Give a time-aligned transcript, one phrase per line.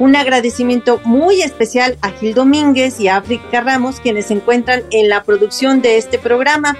[0.00, 5.10] Un agradecimiento muy especial a Gil Domínguez y a África Ramos, quienes se encuentran en
[5.10, 6.74] la producción de este programa.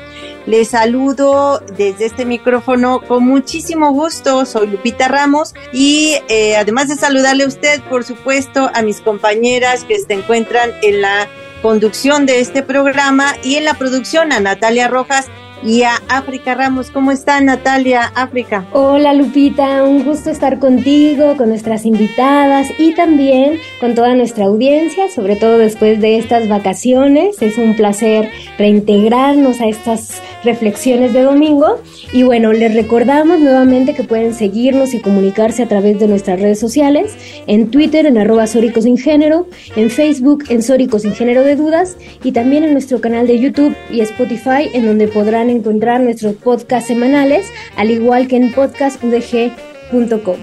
[0.47, 4.47] Les saludo desde este micrófono con muchísimo gusto.
[4.47, 9.85] Soy Lupita Ramos y eh, además de saludarle a usted, por supuesto, a mis compañeras
[9.85, 11.29] que se encuentran en la
[11.61, 15.27] conducción de este programa y en la producción a Natalia Rojas
[15.63, 16.91] y a África Ramos.
[16.91, 18.67] ¿Cómo está Natalia África?
[18.73, 25.09] Hola Lupita, un gusto estar contigo, con nuestras invitadas y también con toda nuestra audiencia,
[25.09, 27.41] sobre todo después de estas vacaciones.
[27.43, 31.81] Es un placer reintegrarnos a estas reflexiones de domingo.
[32.13, 36.59] Y bueno, les recordamos nuevamente que pueden seguirnos y comunicarse a través de nuestras redes
[36.59, 37.15] sociales,
[37.47, 41.97] en Twitter en arroba Sóricos Sin Género, en Facebook en Sóricos Sin Género de Dudas
[42.23, 46.89] y también en nuestro canal de YouTube y Spotify en donde podrán encontrar nuestros podcasts
[46.89, 50.37] semanales, al igual que en podcastudg.com.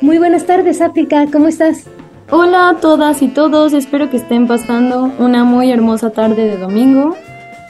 [0.00, 1.86] Muy buenas tardes, África, ¿cómo estás?
[2.30, 7.16] Hola a todas y todos, espero que estén pasando una muy hermosa tarde de domingo.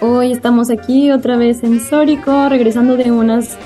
[0.01, 3.57] Hoy estamos aquí otra vez en Sórico, regresando de unas,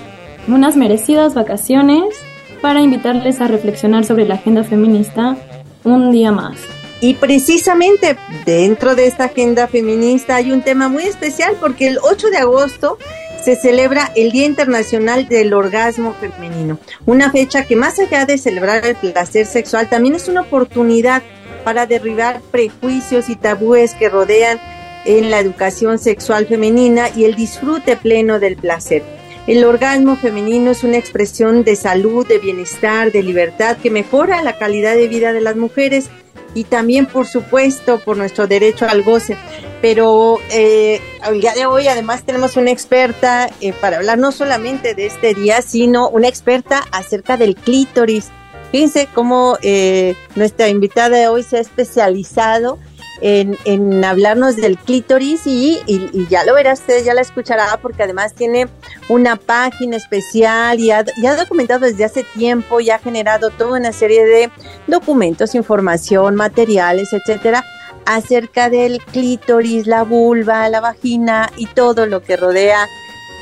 [0.46, 2.14] unas merecidas vacaciones
[2.60, 5.36] para invitarles a reflexionar sobre la agenda feminista
[5.84, 6.58] un día más.
[7.00, 12.30] Y precisamente dentro de esta agenda feminista hay un tema muy especial porque el 8
[12.30, 12.98] de agosto
[13.42, 18.84] se celebra el Día Internacional del Orgasmo Femenino, una fecha que más allá de celebrar
[18.84, 21.22] el placer sexual también es una oportunidad
[21.64, 24.58] para derribar prejuicios y tabúes que rodean
[25.08, 29.02] en la educación sexual femenina y el disfrute pleno del placer.
[29.46, 34.58] El orgasmo femenino es una expresión de salud, de bienestar, de libertad que mejora la
[34.58, 36.10] calidad de vida de las mujeres
[36.52, 39.38] y también, por supuesto, por nuestro derecho al goce.
[39.80, 41.00] Pero eh,
[41.40, 45.62] día de hoy además tenemos una experta eh, para hablar no solamente de este día,
[45.62, 48.28] sino una experta acerca del clítoris.
[48.72, 52.78] Fíjense cómo eh, nuestra invitada de hoy se ha especializado
[53.20, 55.80] en, hablarnos del clítoris y,
[56.28, 58.68] ya lo verá usted, ya la escuchará porque además tiene
[59.08, 61.04] una página especial y ha,
[61.36, 64.50] documentado desde hace tiempo y ha generado toda una serie de
[64.86, 67.64] documentos, información, materiales, etcétera,
[68.06, 72.86] acerca del clítoris, la vulva, la vagina y todo lo que rodea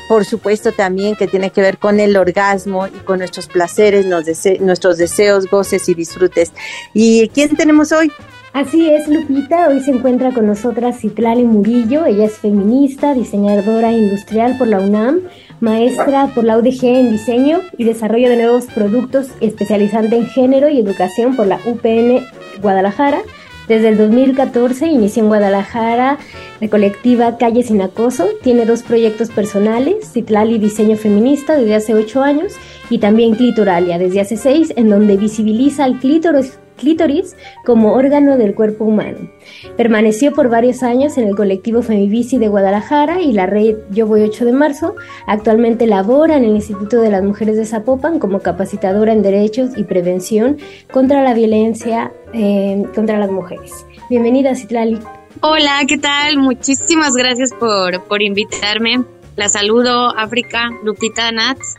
[0.07, 4.97] por supuesto también que tiene que ver con el orgasmo y con nuestros placeres, nuestros
[4.97, 6.53] deseos, goces y disfrutes.
[6.93, 8.09] ¿Y quién tenemos hoy?
[8.57, 9.67] Así es, Lupita.
[9.67, 12.07] Hoy se encuentra con nosotras Citlali Murillo.
[12.07, 15.19] Ella es feminista, diseñadora industrial por la UNAM,
[15.59, 20.79] maestra por la UDG en diseño y desarrollo de nuevos productos, especializante en género y
[20.79, 22.25] educación por la UPN
[22.59, 23.19] Guadalajara.
[23.67, 26.17] Desde el 2014 inició en Guadalajara
[26.59, 28.25] la colectiva Calle Sin Acoso.
[28.41, 32.53] Tiene dos proyectos personales, Citlali Diseño Feminista desde hace ocho años
[32.89, 38.55] y también Clitoralia desde hace seis, en donde visibiliza el clítoris clítoris como órgano del
[38.55, 39.29] cuerpo humano.
[39.75, 44.21] Permaneció por varios años en el colectivo Femibici de Guadalajara y la red Yo Voy
[44.21, 44.95] 8 de Marzo.
[45.27, 49.83] Actualmente labora en el Instituto de las Mujeres de Zapopan como capacitadora en derechos y
[49.83, 50.57] prevención
[50.91, 53.85] contra la violencia eh, contra las mujeres.
[54.09, 54.99] Bienvenida, Citlali.
[55.41, 56.37] Hola, ¿qué tal?
[56.37, 59.03] Muchísimas gracias por, por invitarme.
[59.35, 61.75] La saludo, África, Lupita Nats.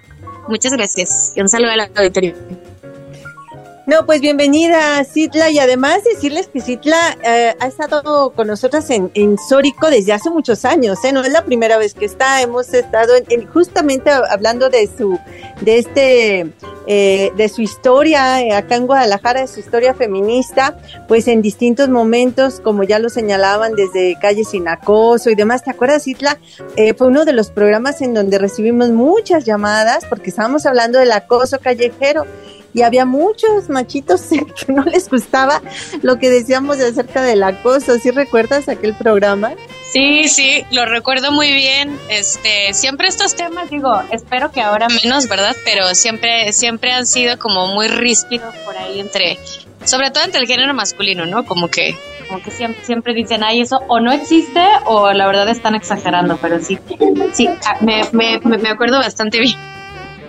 [0.49, 2.35] Muchas gracias y un saludo a la auditorio.
[3.88, 9.11] No, pues bienvenida Citla y además decirles que Citla eh, ha estado con nosotras en,
[9.14, 11.12] en Sórico desde hace muchos años, ¿eh?
[11.14, 15.19] no es la primera vez que está, hemos estado en, justamente hablando de su,
[15.62, 16.52] de este,
[16.87, 21.91] eh, de su historia eh, acá en Guadalajara, de su historia feminista, pues en distintos
[21.91, 26.38] momentos, como ya lo señalaban desde Calle Sin Acoso y demás, ¿te acuerdas Citla?
[26.76, 31.12] Eh, fue uno de los programas en donde recibimos muchas llamadas porque estábamos hablando del
[31.12, 32.25] acoso callejero
[32.75, 34.23] y había muchos machitos
[34.67, 35.62] que no les gustaba
[36.03, 37.99] lo que decíamos acerca del acoso.
[37.99, 39.53] ¿Sí recuerdas aquel programa?
[39.93, 41.99] Sí, sí, lo recuerdo muy bien.
[42.11, 45.56] Este, siempre estos temas, digo, espero que ahora menos, ¿verdad?
[45.65, 49.38] Pero siempre, siempre han sido como muy ríspidos por ahí entre,
[49.85, 51.47] sobre todo entre el género masculino, ¿no?
[51.47, 51.97] Como que,
[52.29, 56.37] como que siempre, siempre dicen, ay, eso o no existe o la verdad están exagerando,
[56.37, 56.79] pero sí,
[57.32, 59.56] sí, ah, me, me, me acuerdo bastante bien.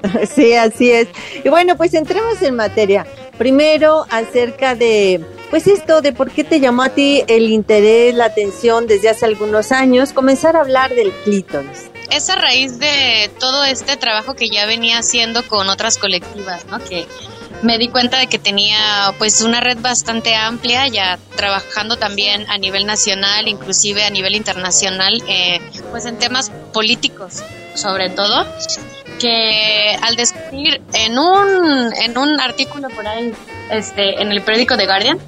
[0.36, 1.08] Sí, así es.
[1.44, 3.06] Y bueno, pues entremos en materia.
[3.38, 8.26] Primero, acerca de, pues esto de por qué te llamó a ti el interés, la
[8.26, 11.90] atención desde hace algunos años, comenzar a hablar del clítoris.
[12.12, 16.84] Es a raíz de todo este trabajo que ya venía haciendo con otras colectivas, ¿no?
[16.84, 17.06] Que
[17.62, 22.58] me di cuenta de que tenía pues una red bastante amplia, ya trabajando también a
[22.58, 25.60] nivel nacional, inclusive a nivel internacional, eh,
[25.92, 27.44] pues en temas políticos
[27.76, 28.46] sobre todo
[29.20, 33.34] que al descubrir en un, en un artículo por ahí,
[33.70, 35.20] este, en el periódico The Guardian,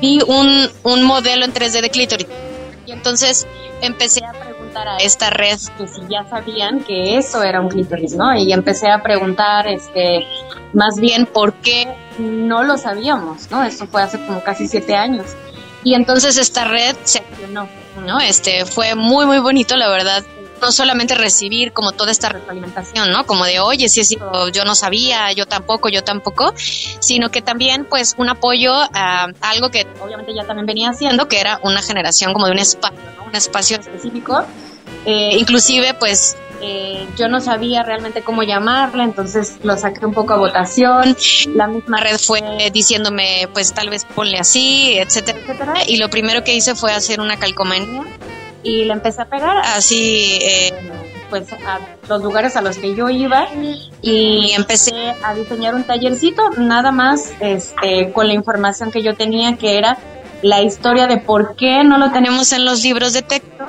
[0.00, 2.26] vi un, un modelo en 3D de clítoris.
[2.86, 3.46] Y entonces
[3.82, 8.14] empecé a preguntar a esta red que si ya sabían que eso era un clítoris,
[8.14, 8.36] ¿no?
[8.36, 10.26] Y empecé a preguntar, este,
[10.72, 11.86] más bien por qué
[12.18, 13.64] no lo sabíamos, ¿no?
[13.64, 15.26] Eso fue hace como casi siete años.
[15.84, 17.68] Y entonces esta red se accionó,
[18.04, 18.18] ¿no?
[18.20, 20.24] Este, fue muy, muy bonito, la verdad,
[20.60, 23.26] no solamente recibir como toda esta retroalimentación, ¿no?
[23.26, 27.84] Como de, oye, si es yo no sabía, yo tampoco, yo tampoco, sino que también
[27.84, 32.32] pues un apoyo a algo que obviamente ya también venía haciendo, que era una generación
[32.32, 33.24] como de un espacio, ¿no?
[33.24, 34.44] Un espacio específico.
[35.04, 40.32] Eh, inclusive pues eh, yo no sabía realmente cómo llamarla, entonces lo saqué un poco
[40.32, 41.16] a votación.
[41.54, 45.74] La misma red fue diciéndome, pues tal vez ponle así, etcétera, etcétera.
[45.86, 48.04] Y lo primero que hice fue hacer una calcomanía
[48.62, 50.72] y le empecé a pegar así eh,
[51.30, 53.48] pues a los lugares a los que yo iba
[54.02, 59.56] y empecé a diseñar un tallercito nada más este con la información que yo tenía
[59.56, 59.98] que era
[60.42, 63.66] la historia de por qué no lo tenemos en los libros de texto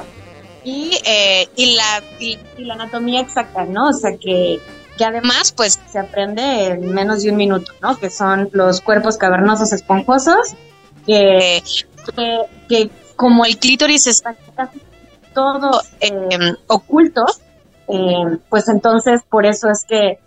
[0.63, 4.59] y, eh, y la y, la anatomía exacta no o sea que
[4.97, 9.17] que además pues se aprende en menos de un minuto no que son los cuerpos
[9.17, 10.55] cavernosos esponjosos
[11.05, 11.63] que,
[12.15, 12.89] que, que
[13.19, 14.81] como el clítoris está casi
[15.33, 17.25] todo em, oculto,
[17.89, 20.19] em, pues entonces por eso es que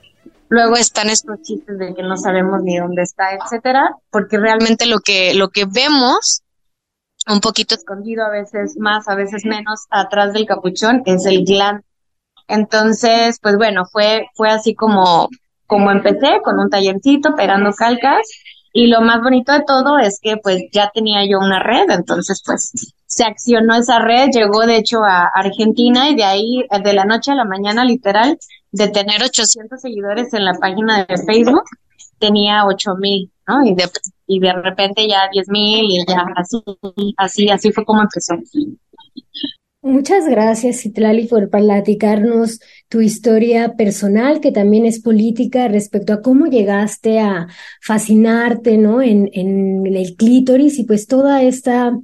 [0.50, 4.98] luego están estos chistes de que no sabemos ni dónde está, etcétera, porque realmente lo
[4.98, 6.42] que lo que vemos
[7.26, 11.80] un poquito escondido a veces más, a veces menos atrás del capuchón es el gland.
[12.46, 15.30] Entonces, pues bueno, fue fue así como
[15.66, 18.28] como empecé con un tallercito pegando calcas
[18.72, 22.42] y lo más bonito de todo es que pues ya tenía yo una red, entonces
[22.44, 22.72] pues
[23.06, 27.32] se accionó esa red, llegó de hecho a Argentina y de ahí de la noche
[27.32, 28.38] a la mañana literal
[28.70, 31.64] de tener 800 seguidores en la página de Facebook
[32.22, 33.66] tenía 8000, ¿no?
[33.66, 33.84] Y de,
[34.28, 36.62] y de repente ya 10000 y ya así,
[37.16, 38.34] así, así fue como empezó.
[39.82, 42.60] Muchas gracias, Citlali, por platicarnos
[42.92, 47.46] tu historia personal, que también es política, respecto a cómo llegaste a
[47.80, 49.00] fascinarte, ¿no?
[49.00, 51.98] En, el clítoris y pues toda esta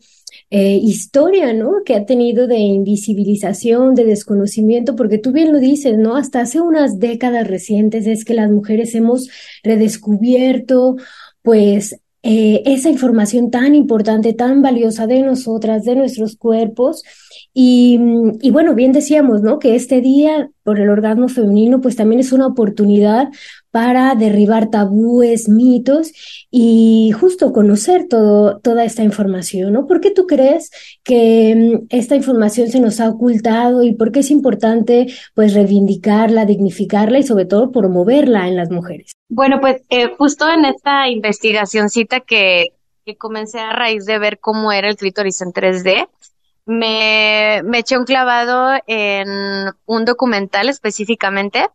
[0.48, 1.82] eh, historia, ¿no?
[1.84, 6.16] Que ha tenido de invisibilización, de desconocimiento, porque tú bien lo dices, ¿no?
[6.16, 9.28] Hasta hace unas décadas recientes es que las mujeres hemos
[9.62, 10.96] redescubierto,
[11.42, 17.02] pues, eh, esa información tan importante, tan valiosa de nosotras, de nuestros cuerpos.
[17.60, 17.98] Y,
[18.52, 19.58] bueno, bien decíamos, ¿no?
[19.58, 23.30] Que este día por el orgasmo femenino, pues también es una oportunidad
[23.72, 26.12] para derribar tabúes, mitos
[26.52, 29.88] y justo conocer todo, toda esta información, ¿no?
[29.88, 30.70] ¿Por qué tú crees
[31.02, 37.18] que esta información se nos ha ocultado y por qué es importante, pues, reivindicarla, dignificarla
[37.18, 39.10] y sobre todo promoverla en las mujeres?
[39.28, 42.66] Bueno, pues eh, justo en esta investigacióncita que,
[43.04, 46.06] que comencé a raíz de ver cómo era el clítoris en 3D,
[46.68, 51.66] me, eché un clavado en un documental específicamente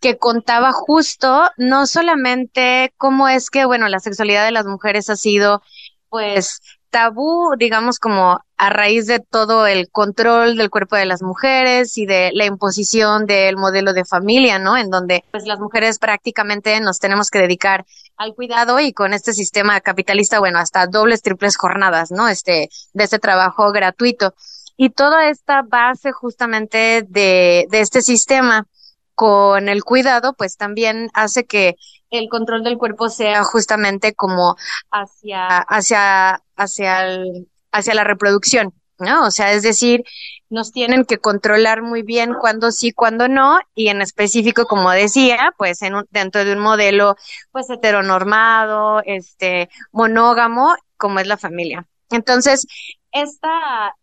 [0.00, 5.16] que contaba justo no solamente cómo es que, bueno, la sexualidad de las mujeres ha
[5.16, 5.62] sido,
[6.08, 6.60] pues,
[6.90, 12.06] tabú, digamos, como a raíz de todo el control del cuerpo de las mujeres y
[12.06, 14.76] de la imposición del modelo de familia, ¿no?
[14.76, 17.84] En donde pues las mujeres prácticamente nos tenemos que dedicar
[18.16, 22.28] al cuidado y con este sistema capitalista, bueno, hasta dobles, triples jornadas, ¿no?
[22.28, 24.34] Este, de este trabajo gratuito.
[24.76, 28.66] Y toda esta base justamente de, de este sistema
[29.14, 31.76] con el cuidado, pues también hace que
[32.10, 34.56] el control del cuerpo sea justamente como
[34.90, 39.26] hacia, hacia, hacia el, hacia la reproducción, ¿no?
[39.26, 40.04] O sea, es decir,
[40.48, 45.52] nos tienen que controlar muy bien cuándo sí, cuándo no, y en específico, como decía,
[45.56, 47.16] pues en dentro de un modelo,
[47.52, 51.86] pues heteronormado, este, monógamo, como es la familia.
[52.10, 52.66] Entonces,
[53.12, 53.94] esta,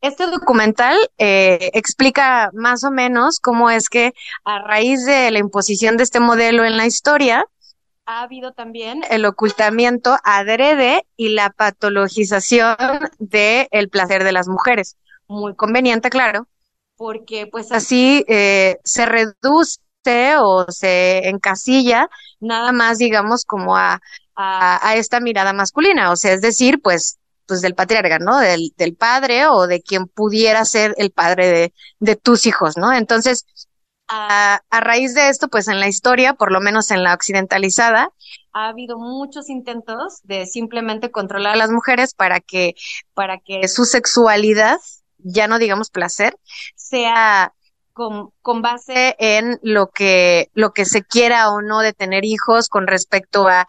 [0.00, 5.96] este documental eh, explica más o menos cómo es que a raíz de la imposición
[5.96, 7.44] de este modelo en la historia,
[8.04, 12.76] ha habido también el ocultamiento adrede y la patologización
[13.20, 14.96] del el placer de las mujeres.
[15.28, 16.46] Muy conveniente, claro,
[16.96, 19.80] porque pues así eh, se reduce
[20.38, 22.08] o se encasilla
[22.40, 24.00] nada más, digamos, como a,
[24.34, 28.38] a, esta mirada masculina, o sea, es decir, pues pues del patriarca, ¿no?
[28.38, 32.92] Del, del padre o de quien pudiera ser el padre de, de tus hijos, ¿no?
[32.92, 33.44] Entonces,
[34.08, 38.10] a, raíz de esto, pues en la historia, por lo menos en la occidentalizada,
[38.52, 42.74] ha habido muchos intentos de simplemente controlar a las mujeres para que,
[43.14, 44.78] para que su sexualidad,
[45.24, 46.36] ya no digamos placer,
[46.74, 47.52] sea
[47.92, 52.68] con, con, base en lo que, lo que se quiera o no de tener hijos
[52.68, 53.68] con respecto a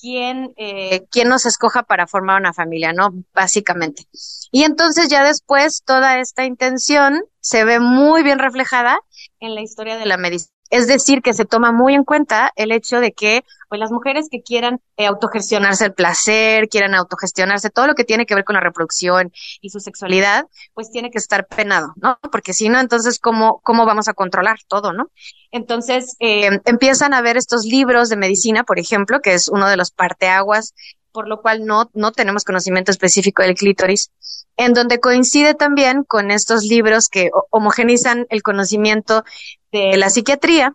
[0.00, 3.10] quién, eh, quién nos escoja para formar una familia, ¿no?
[3.34, 4.04] Básicamente.
[4.50, 9.00] Y entonces ya después toda esta intención se ve muy bien reflejada
[9.40, 10.57] en la historia de la medicina.
[10.70, 14.28] Es decir, que se toma muy en cuenta el hecho de que pues, las mujeres
[14.30, 18.54] que quieran eh, autogestionarse el placer, quieran autogestionarse todo lo que tiene que ver con
[18.54, 22.18] la reproducción y su sexualidad, pues tiene que estar penado, ¿no?
[22.30, 25.10] Porque si no, entonces, ¿cómo, cómo vamos a controlar todo, no?
[25.50, 29.76] Entonces, eh, empiezan a ver estos libros de medicina, por ejemplo, que es uno de
[29.76, 30.74] los parteaguas
[31.12, 34.12] por lo cual no, no tenemos conocimiento específico del clítoris,
[34.56, 39.24] en donde coincide también con estos libros que homogenizan el conocimiento
[39.72, 40.74] de la psiquiatría.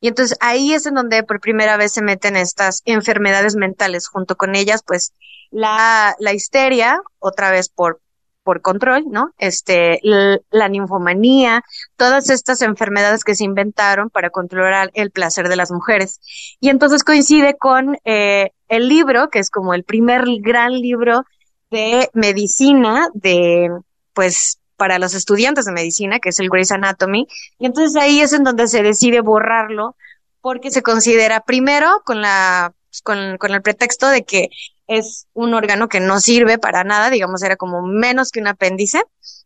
[0.00, 4.36] Y entonces ahí es en donde por primera vez se meten estas enfermedades mentales, junto
[4.36, 5.12] con ellas, pues
[5.50, 8.00] la, la histeria, otra vez por,
[8.44, 9.30] por control, ¿no?
[9.38, 11.64] Este, la ninfomanía,
[11.96, 16.20] todas estas enfermedades que se inventaron para controlar el placer de las mujeres.
[16.60, 21.24] Y entonces coincide con eh, el libro, que es como el primer gran libro
[21.70, 23.70] de medicina de,
[24.12, 27.26] pues, para los estudiantes de medicina, que es el Grey's Anatomy.
[27.58, 29.96] Y entonces ahí es en donde se decide borrarlo
[30.40, 34.48] porque se considera primero con la, con, con el pretexto de que
[34.86, 39.02] es un órgano que no sirve para nada, digamos, era como menos que un apéndice,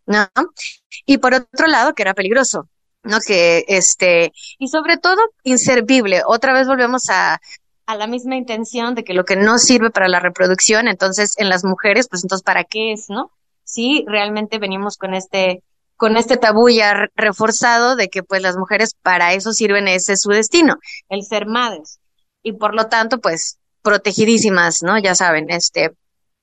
[0.07, 0.29] ¿no?
[1.07, 2.69] Y por otro lado, que era peligroso,
[3.05, 3.21] ¿no?
[3.21, 6.23] Que este, y sobre todo inservible.
[6.27, 7.41] Otra vez volvemos a,
[7.87, 11.49] a la misma intención de que lo que no sirve para la reproducción, entonces en
[11.49, 13.31] las mujeres, pues entonces ¿para qué es, no?
[13.69, 15.63] Sí, realmente venimos con este
[15.97, 20.23] con este tabú ya reforzado de que pues las mujeres para eso sirven, ese es
[20.23, 20.77] su destino,
[21.09, 21.99] el ser madres.
[22.43, 24.97] Y por lo tanto, pues protegidísimas, ¿no?
[24.99, 25.91] Ya saben, este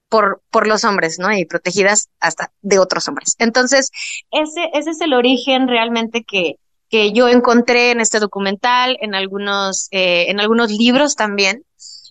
[0.07, 1.31] por, por los hombres, ¿no?
[1.31, 3.35] Y protegidas hasta de otros hombres.
[3.39, 3.89] Entonces,
[4.29, 6.57] ese, ese es el origen realmente que,
[6.89, 11.63] que yo encontré en este documental, en algunos, eh, en algunos libros también,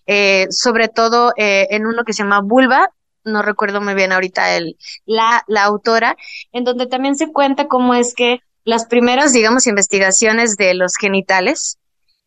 [0.07, 2.89] eh, sobre todo eh, en uno que se llama Vulva,
[3.25, 6.15] no recuerdo muy bien ahorita el, la, la autora,
[6.51, 11.77] en donde también se cuenta cómo es que las primeras, digamos, investigaciones de los genitales,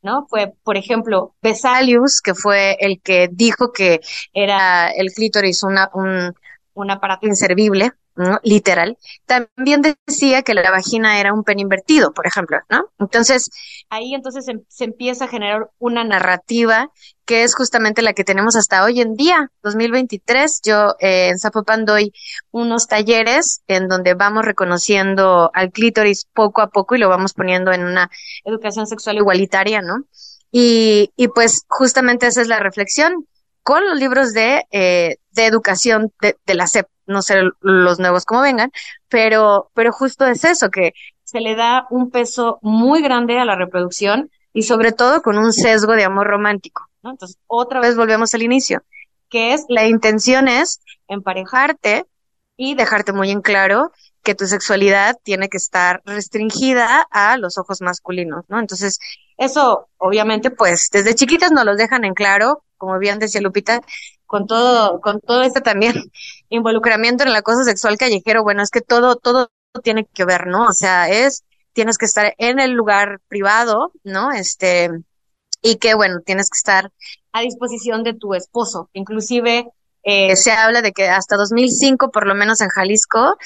[0.02, 0.26] ¿no?
[0.28, 4.00] Fue, por ejemplo, Vesalius, que fue el que dijo que
[4.32, 6.34] era el clítoris una, un,
[6.74, 7.92] un aparato inservible,
[8.42, 12.90] literal, también decía que la vagina era un pen invertido, por ejemplo, ¿no?
[12.98, 13.50] Entonces,
[13.88, 16.90] ahí entonces se, empieza a generar una narrativa
[17.24, 20.60] que es justamente la que tenemos hasta hoy en día, 2023.
[20.64, 22.12] Yo eh, en Zapopan doy
[22.50, 27.72] unos talleres en donde vamos reconociendo al clítoris poco a poco y lo vamos poniendo
[27.72, 28.10] en una
[28.44, 30.04] educación sexual igualitaria, ¿no?
[30.50, 33.26] Y, y pues justamente esa es la reflexión
[33.68, 38.40] con los libros de, eh, de educación de, la SEP no sé los nuevos como
[38.40, 38.72] vengan,
[39.10, 43.56] pero, pero justo es eso, que se le da un peso muy grande a la
[43.56, 46.88] reproducción y sobre todo con un sesgo de amor romántico.
[47.02, 48.84] Entonces, otra vez volvemos al inicio,
[49.28, 52.06] que es la intención es emparejarte
[52.56, 57.80] y dejarte muy en claro que tu sexualidad tiene que estar restringida a los ojos
[57.80, 58.58] masculinos, ¿no?
[58.58, 58.98] Entonces,
[59.36, 63.80] eso obviamente pues desde chiquitas nos los dejan en claro, como bien decía Lupita,
[64.26, 65.94] con todo con todo este también
[66.48, 69.50] involucramiento en el acoso sexual callejero, bueno, es que todo todo
[69.82, 70.66] tiene que ver, ¿no?
[70.66, 74.32] O sea, es tienes que estar en el lugar privado, ¿no?
[74.32, 74.90] Este
[75.62, 76.92] y que bueno, tienes que estar
[77.32, 79.70] a disposición de tu esposo, inclusive
[80.10, 83.36] eh, se habla de que hasta 2005, por lo menos en Jalisco,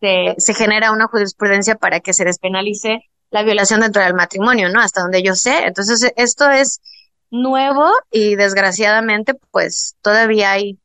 [0.00, 3.00] se, genera una jurisprudencia para que se despenalice
[3.30, 4.80] la violación dentro del matrimonio, ¿no?
[4.80, 5.66] Hasta donde yo sé.
[5.66, 6.80] Entonces, esto es
[7.30, 10.78] nuevo y desgraciadamente, pues todavía hay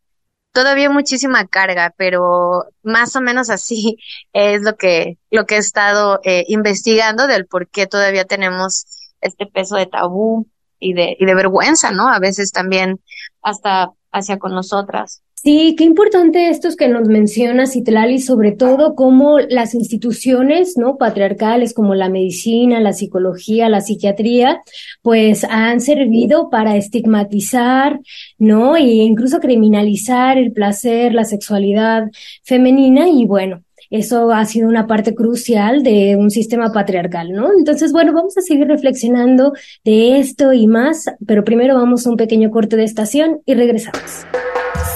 [0.51, 3.97] todavía muchísima carga, pero más o menos así
[4.33, 8.85] es lo que lo que he estado eh, investigando del por qué todavía tenemos
[9.21, 10.47] este peso de tabú
[10.79, 12.09] y de y de vergüenza, ¿no?
[12.09, 13.01] A veces también
[13.41, 15.21] hasta hacia con nosotras.
[15.43, 20.95] Sí, qué importante esto es que nos menciona Citlali, sobre todo cómo las instituciones no
[20.97, 24.61] patriarcales como la medicina, la psicología, la psiquiatría,
[25.01, 27.99] pues han servido para estigmatizar,
[28.37, 28.77] ¿no?
[28.77, 32.09] E incluso criminalizar el placer, la sexualidad
[32.43, 37.51] femenina y bueno, eso ha sido una parte crucial de un sistema patriarcal, ¿no?
[37.55, 42.17] Entonces, bueno, vamos a seguir reflexionando de esto y más, pero primero vamos a un
[42.17, 44.25] pequeño corte de estación y regresamos.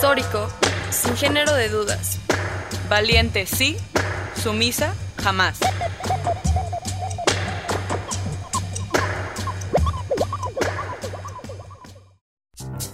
[0.02, 0.48] Sórico,
[0.90, 2.20] sin género de dudas.
[2.90, 3.76] Valiente sí,
[4.36, 5.60] sumisa jamás.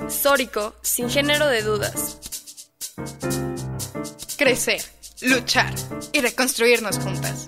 [0.10, 2.19] Sórico, sin género de dudas.
[4.38, 4.81] Crecer,
[5.24, 5.74] luchar
[6.12, 7.48] y reconstruirnos juntas.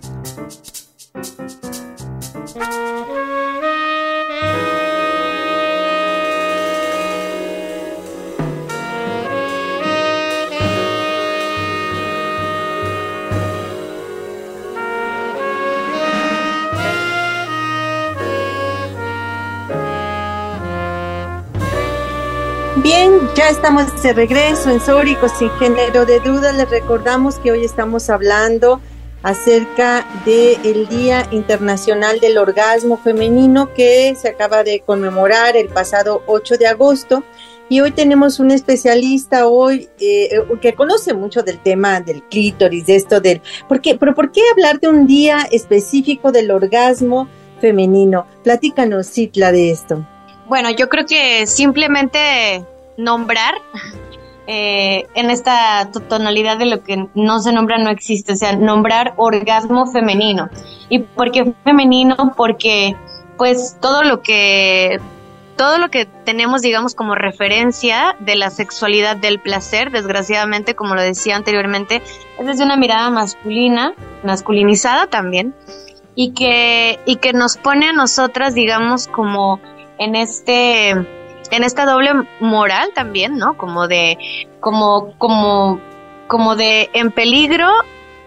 [22.86, 26.52] Bien, ya estamos de regreso en Sórico sin género de duda.
[26.52, 28.80] Les recordamos que hoy estamos hablando
[29.24, 36.58] acerca del Día Internacional del Orgasmo Femenino que se acaba de conmemorar el pasado 8
[36.60, 37.24] de agosto.
[37.70, 40.30] Y hoy tenemos un especialista hoy eh,
[40.62, 43.42] que conoce mucho del tema del clítoris, de esto del...
[43.68, 43.96] ¿por qué?
[43.96, 47.28] ¿Pero por qué hablar de un día específico del orgasmo
[47.60, 48.28] femenino?
[48.44, 50.06] Platícanos, Citla, de esto.
[50.48, 52.64] Bueno, yo creo que simplemente
[52.98, 53.56] nombrar
[54.48, 59.14] eh, en esta tonalidad de lo que no se nombra no existe, o sea, nombrar
[59.18, 60.50] orgasmo femenino.
[60.90, 62.34] ¿Y por qué femenino?
[62.38, 62.96] Porque
[63.38, 65.00] pues todo lo que
[65.56, 71.02] todo lo que tenemos, digamos, como referencia de la sexualidad del placer, desgraciadamente, como lo
[71.02, 72.02] decía anteriormente,
[72.38, 73.94] es desde una mirada masculina,
[74.24, 75.56] masculinizada también,
[76.14, 79.60] y que, y que nos pone a nosotras, digamos, como
[79.98, 81.08] en este
[81.52, 83.58] en esta doble moral también, ¿no?
[83.58, 84.18] Como de
[84.60, 85.80] como como
[86.28, 87.70] como de en peligro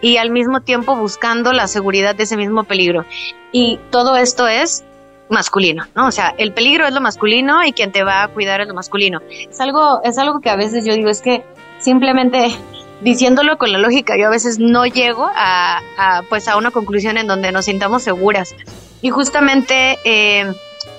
[0.01, 3.05] y al mismo tiempo buscando la seguridad de ese mismo peligro.
[3.51, 4.83] Y todo esto es
[5.29, 6.07] masculino, ¿no?
[6.07, 8.73] O sea, el peligro es lo masculino y quien te va a cuidar es lo
[8.73, 9.19] masculino.
[9.29, 11.43] Es algo es algo que a veces yo digo es que
[11.79, 12.49] simplemente
[13.01, 17.17] diciéndolo con la lógica, yo a veces no llego a, a pues a una conclusión
[17.17, 18.55] en donde nos sintamos seguras.
[19.01, 20.53] Y justamente eh,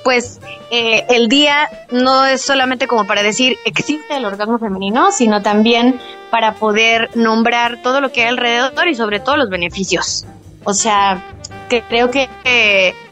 [0.05, 5.43] pues eh, el día no es solamente como para decir existe el orgasmo femenino, sino
[5.43, 10.27] también para poder nombrar todo lo que hay alrededor y sobre todo los beneficios.
[10.65, 11.25] O sea,
[11.69, 12.29] que creo que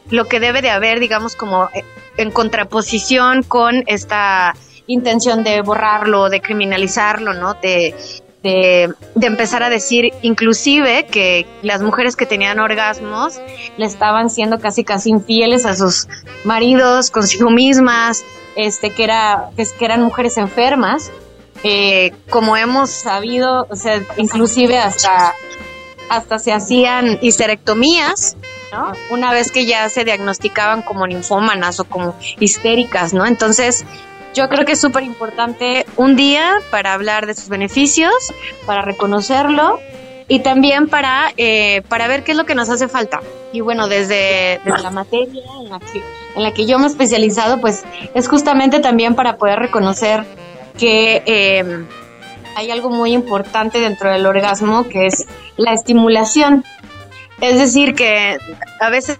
[0.09, 1.83] lo que debe de haber, digamos, como eh,
[2.17, 4.55] en contraposición con esta
[4.87, 7.53] intención de borrarlo, de criminalizarlo, ¿no?
[7.55, 7.95] De,
[8.43, 13.39] de, empezar a decir inclusive que las mujeres que tenían orgasmos
[13.77, 16.07] le estaban siendo casi casi infieles a sus
[16.43, 18.23] maridos consigo mismas,
[18.55, 21.11] este que era que, que eran mujeres enfermas,
[21.63, 25.33] eh, como hemos sabido, o sea, inclusive hasta
[26.09, 28.35] hasta se hacían histerectomías,
[28.71, 28.93] ¿no?
[29.11, 33.27] Una vez que ya se diagnosticaban como ninfómanas o como histéricas, ¿no?
[33.27, 33.85] Entonces,
[34.33, 38.13] yo creo que es súper importante un día para hablar de sus beneficios,
[38.65, 39.79] para reconocerlo
[40.27, 43.21] y también para, eh, para ver qué es lo que nos hace falta.
[43.51, 46.03] Y bueno, desde, la materia en la, que,
[46.35, 50.23] en la que yo me he especializado, pues es justamente también para poder reconocer
[50.77, 51.85] que eh,
[52.55, 55.25] hay algo muy importante dentro del orgasmo, que es
[55.57, 56.63] la estimulación.
[57.41, 58.37] Es decir, que
[58.81, 59.17] a veces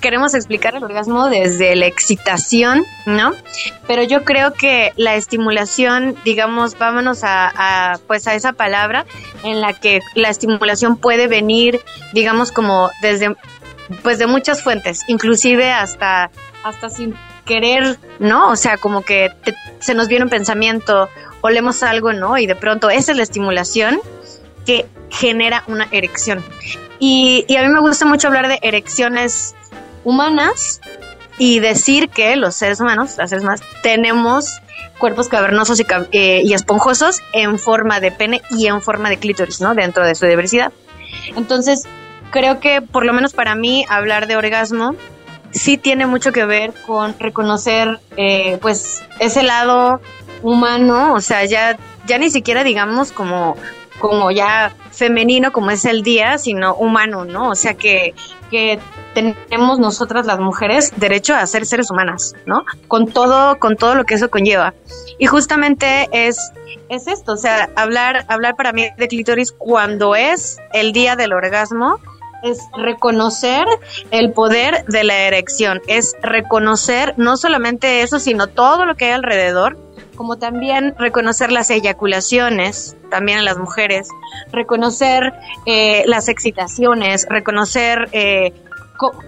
[0.00, 3.32] queremos explicar el orgasmo desde la excitación, ¿no?
[3.86, 9.06] Pero yo creo que la estimulación, digamos, vámonos a, pues a esa palabra
[9.42, 11.80] en la que la estimulación puede venir,
[12.12, 13.34] digamos, como desde
[14.02, 16.30] pues de muchas fuentes, inclusive hasta
[16.62, 17.14] hasta sin
[17.46, 18.50] querer, ¿no?
[18.50, 19.32] O sea, como que
[19.80, 21.08] se nos viene un pensamiento,
[21.40, 22.36] olemos algo, ¿no?
[22.36, 24.00] Y de pronto esa es la estimulación
[24.68, 26.44] que genera una erección.
[26.98, 29.54] Y, a mí me gusta mucho hablar de erecciones
[30.04, 30.82] humanas
[31.38, 34.60] y decir que los seres humanos, las seres humanas, tenemos
[34.98, 39.62] cuerpos cavernosos y, eh, y, esponjosos en forma de pene y en forma de clítoris,
[39.62, 39.74] ¿no?
[39.74, 40.70] Dentro de su diversidad.
[41.34, 41.84] Entonces,
[42.30, 44.96] creo que por lo menos para mí hablar de orgasmo
[45.50, 50.02] sí tiene mucho que ver con reconocer, eh, pues, ese lado
[50.42, 53.56] humano, o sea, ya, ya ni siquiera digamos como,
[53.98, 57.50] como ya femenino como es el día, sino humano, ¿no?
[57.50, 58.14] O sea que,
[58.50, 58.78] que
[59.14, 62.64] tenemos nosotras las mujeres derecho a ser seres humanas, ¿no?
[62.86, 64.74] Con todo, con todo lo que eso conlleva.
[65.18, 66.52] Y justamente es,
[66.88, 71.32] es esto, o sea, hablar, hablar para mí de clítoris cuando es el día del
[71.32, 71.98] orgasmo,
[72.42, 73.66] es reconocer
[74.10, 79.12] el poder de la erección, es reconocer no solamente eso, sino todo lo que hay
[79.12, 79.76] alrededor,
[80.18, 84.08] como también reconocer las eyaculaciones, también en las mujeres,
[84.50, 85.32] reconocer
[85.64, 88.52] eh, las excitaciones, reconocer eh,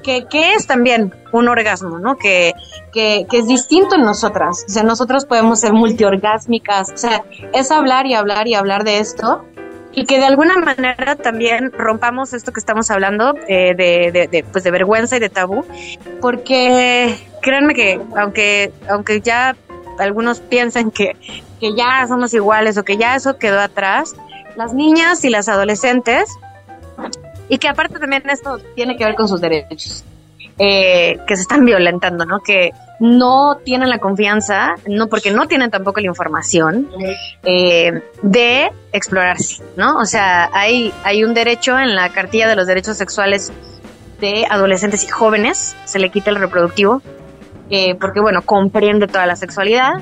[0.02, 2.16] que, es también un orgasmo, ¿no?
[2.16, 2.54] Que,
[2.92, 4.64] que, que, es distinto en nosotras.
[4.66, 6.90] O sea, nosotros podemos ser multiorgásmicas.
[6.90, 7.22] O sea,
[7.54, 9.44] es hablar y hablar y hablar de esto.
[9.92, 14.64] Y que de alguna manera también rompamos esto que estamos hablando eh, de, de, pues
[14.64, 15.64] de vergüenza y de tabú.
[16.20, 19.54] Porque créanme que aunque, aunque ya
[20.00, 21.16] algunos piensan que,
[21.60, 24.14] que ya somos iguales o que ya eso quedó atrás,
[24.56, 26.28] las niñas y las adolescentes,
[27.48, 30.04] y que aparte también esto tiene que ver con sus derechos,
[30.58, 32.40] eh, que se están violentando, ¿no?
[32.40, 36.88] Que no tienen la confianza, no porque no tienen tampoco la información
[37.42, 39.98] eh, de explorarse, ¿no?
[39.98, 43.52] O sea, hay, hay un derecho en la cartilla de los derechos sexuales
[44.20, 47.00] de adolescentes y jóvenes, se le quita el reproductivo,
[47.70, 49.94] eh, porque bueno, comprende toda la sexualidad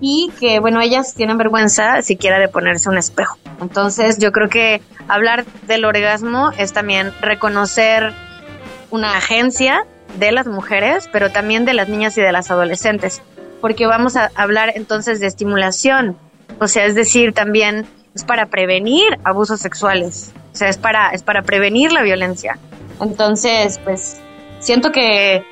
[0.00, 3.38] y que bueno, ellas tienen vergüenza siquiera de ponerse un espejo.
[3.60, 8.12] Entonces yo creo que hablar del orgasmo es también reconocer
[8.90, 9.84] una agencia
[10.18, 13.22] de las mujeres, pero también de las niñas y de las adolescentes,
[13.60, 16.16] porque vamos a hablar entonces de estimulación,
[16.60, 21.22] o sea, es decir, también es para prevenir abusos sexuales, o sea, es para, es
[21.22, 22.58] para prevenir la violencia.
[23.00, 24.18] Entonces, pues
[24.60, 25.44] siento que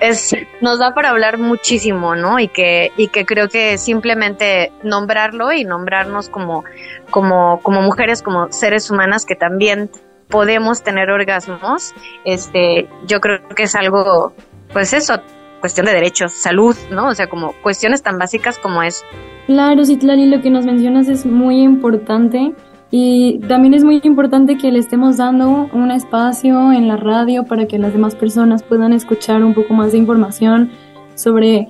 [0.00, 2.38] es, nos da para hablar muchísimo, ¿no?
[2.38, 6.64] Y que, y que creo que simplemente nombrarlo y nombrarnos como,
[7.10, 9.90] como, como mujeres, como seres humanas que también
[10.28, 11.92] podemos tener orgasmos,
[12.24, 14.32] este, yo creo que es algo,
[14.72, 15.20] pues eso,
[15.60, 17.08] cuestión de derechos, salud, ¿no?
[17.08, 19.04] O sea, como cuestiones tan básicas como eso.
[19.46, 22.54] Claro, Citlali, lo que nos mencionas es muy importante
[22.90, 27.66] y también es muy importante que le estemos dando un espacio en la radio para
[27.66, 30.70] que las demás personas puedan escuchar un poco más de información
[31.14, 31.68] sobre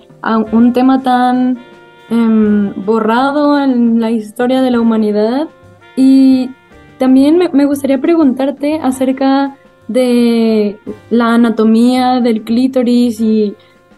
[0.53, 1.59] un tema tan
[2.09, 5.49] em, borrado en la historia de la humanidad.
[5.95, 6.51] Y
[6.99, 9.57] también me, gustaría preguntarte acerca
[9.89, 10.79] de
[11.11, 13.57] la anatomía del clítoris y,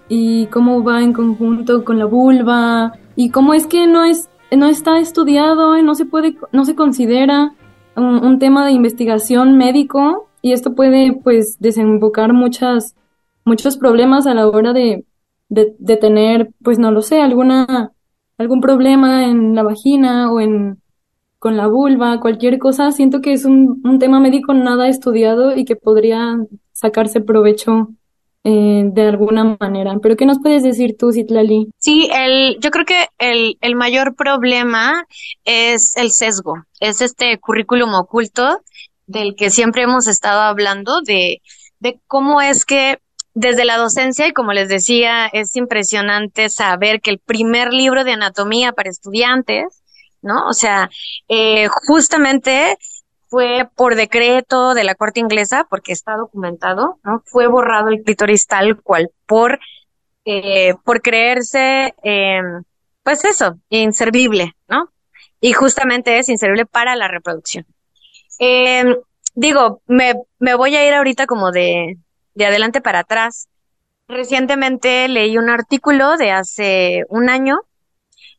[0.09, 4.67] y cómo va en conjunto con la vulva y cómo es que no es no
[4.67, 7.55] está estudiado, no se puede, no se considera
[7.97, 12.95] un, tema de investigación médico y esto puede pues desembocar muchas,
[13.45, 15.05] muchos problemas a la hora de,
[15.49, 17.93] de, tener, pues no lo sé, alguna,
[18.39, 20.81] algún problema en la vagina o en,
[21.39, 25.65] con la vulva, cualquier cosa, siento que es un, un tema médico nada estudiado y
[25.65, 26.39] que podría
[26.73, 27.89] sacarse provecho
[28.45, 29.97] eh, de alguna manera.
[30.03, 31.69] Pero ¿qué nos puedes decir tú, Citlali?
[31.79, 35.07] Sí, el, yo creo que el, el mayor problema
[35.45, 38.61] es el sesgo, es este currículum oculto
[39.07, 41.43] del que siempre hemos estado hablando, de,
[41.81, 42.99] de cómo es que
[43.35, 48.13] desde la docencia, y como les decía, es impresionante saber que el primer libro de
[48.13, 49.83] anatomía para estudiantes,
[50.21, 50.47] ¿no?
[50.49, 50.91] O sea,
[51.29, 52.77] eh, justamente
[53.33, 57.23] fue por decreto de la Corte Inglesa, porque está documentado, ¿no?
[57.25, 59.59] Fue borrado el clítoris tal cual por,
[60.27, 62.43] eh, por creerse, eh,
[63.03, 64.91] pues eso, inservible, ¿no?
[65.41, 67.65] Y justamente es inservible para la reproducción.
[68.39, 68.99] Eh,
[69.35, 71.97] digo, me, me voy a ir ahorita como de,
[72.35, 73.49] de adelante para atrás.
[74.09, 77.63] Recientemente leí un artículo de hace un año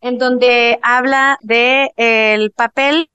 [0.01, 3.09] en donde habla de el papel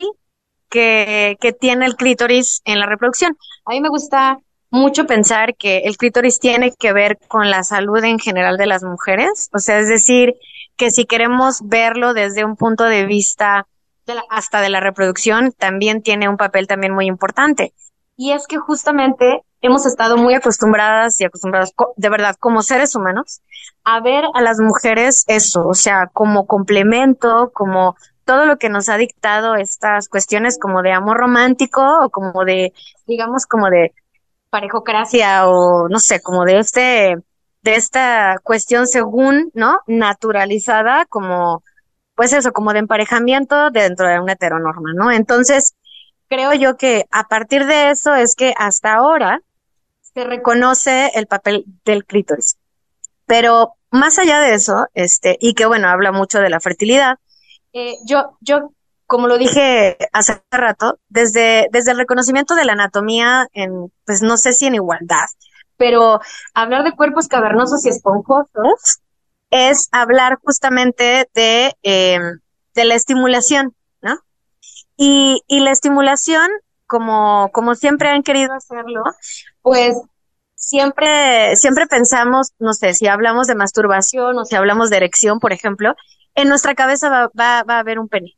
[0.69, 3.37] que, que tiene el clítoris en la reproducción.
[3.65, 4.39] A mí me gusta
[4.71, 8.83] mucho pensar que el clítoris tiene que ver con la salud en general de las
[8.83, 10.35] mujeres, o sea, es decir,
[10.77, 13.67] que si queremos verlo desde un punto de vista
[14.31, 17.75] hasta de la reproducción, también tiene un papel también muy importante.
[18.17, 23.43] Y es que justamente hemos estado muy acostumbradas y acostumbrados, de verdad, como seres humanos,
[23.85, 27.97] a ver a las mujeres eso, o sea, como complemento, como
[28.29, 32.75] todo lo que nos ha dictado estas cuestiones como de amor romántico o como de,
[33.07, 33.95] digamos, como de
[34.51, 37.17] parejocracia o no sé, como de este,
[37.63, 39.79] de esta cuestión según, ¿no?
[39.87, 41.63] Naturalizada como,
[42.17, 45.11] pues eso, como de emparejamiento dentro de una heteronorma, ¿no?
[45.11, 45.75] Entonces,
[46.29, 49.41] creo yo que a partir de eso es que hasta ahora
[50.03, 52.59] se reconoce el papel del clítoris.
[53.25, 57.17] Pero más allá de eso, este, y que bueno, habla mucho de la fertilidad,
[57.79, 58.73] eh, yo, yo,
[59.07, 64.37] como lo dije hace rato, desde, desde el reconocimiento de la anatomía en, pues no
[64.37, 65.27] sé si en igualdad,
[65.77, 66.21] pero
[66.55, 68.99] hablar de cuerpos cavernosos y esponjosos
[69.51, 72.19] es hablar justamente de, eh,
[72.75, 74.19] de la estimulación, ¿no?
[74.97, 76.51] Y, y la estimulación,
[76.87, 79.05] como, como siempre han querido hacerlo,
[79.63, 79.97] pues
[80.57, 85.53] siempre, siempre pensamos, no sé, si hablamos de masturbación o si hablamos de erección, por
[85.53, 85.95] ejemplo,
[86.39, 88.37] en nuestra cabeza va, va, va a haber un pene.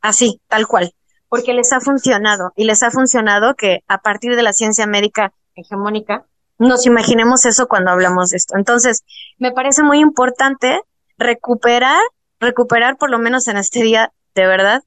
[0.00, 0.94] Así, tal cual.
[1.28, 2.52] Porque les ha funcionado.
[2.56, 6.24] Y les ha funcionado que a partir de la ciencia médica hegemónica,
[6.58, 8.56] nos imaginemos eso cuando hablamos de esto.
[8.56, 9.04] Entonces,
[9.38, 10.80] me parece muy importante
[11.18, 12.00] recuperar,
[12.40, 14.82] recuperar por lo menos en este día, de verdad,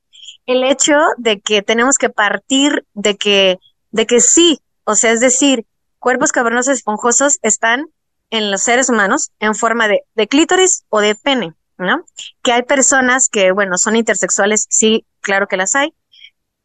[0.48, 3.60] el hecho de que tenemos que partir de que,
[3.92, 5.66] de que sí, o sea, es decir,
[6.00, 7.90] cuerpos cavernosos esponjosos están
[8.32, 12.06] en los seres humanos en forma de, de clítoris o de pene, ¿no?
[12.44, 15.94] Que hay personas que, bueno, son intersexuales, sí, claro que las hay,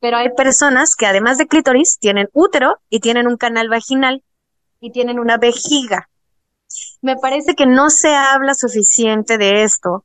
[0.00, 4.22] pero hay personas que además de clítoris tienen útero y tienen un canal vaginal
[4.80, 6.10] y tienen una vejiga.
[7.00, 10.04] Me parece que no se habla suficiente de esto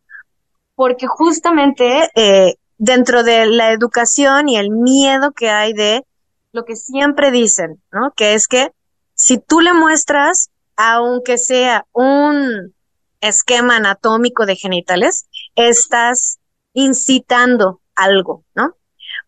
[0.76, 6.06] porque justamente eh, dentro de la educación y el miedo que hay de
[6.54, 8.13] lo que siempre dicen, ¿no?
[8.15, 8.72] Que es que
[9.13, 12.74] si tú le muestras, aunque sea un
[13.21, 16.39] esquema anatómico de genitales, estás
[16.73, 18.75] incitando algo, ¿no?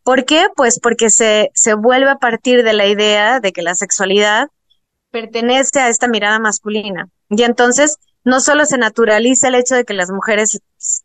[0.04, 0.48] ¿Por qué?
[0.56, 4.50] Pues porque se, se vuelve a partir de la idea de que la sexualidad
[5.12, 7.10] pertenece a esta mirada masculina.
[7.30, 10.60] Y entonces no solo se naturaliza el hecho de que las mujeres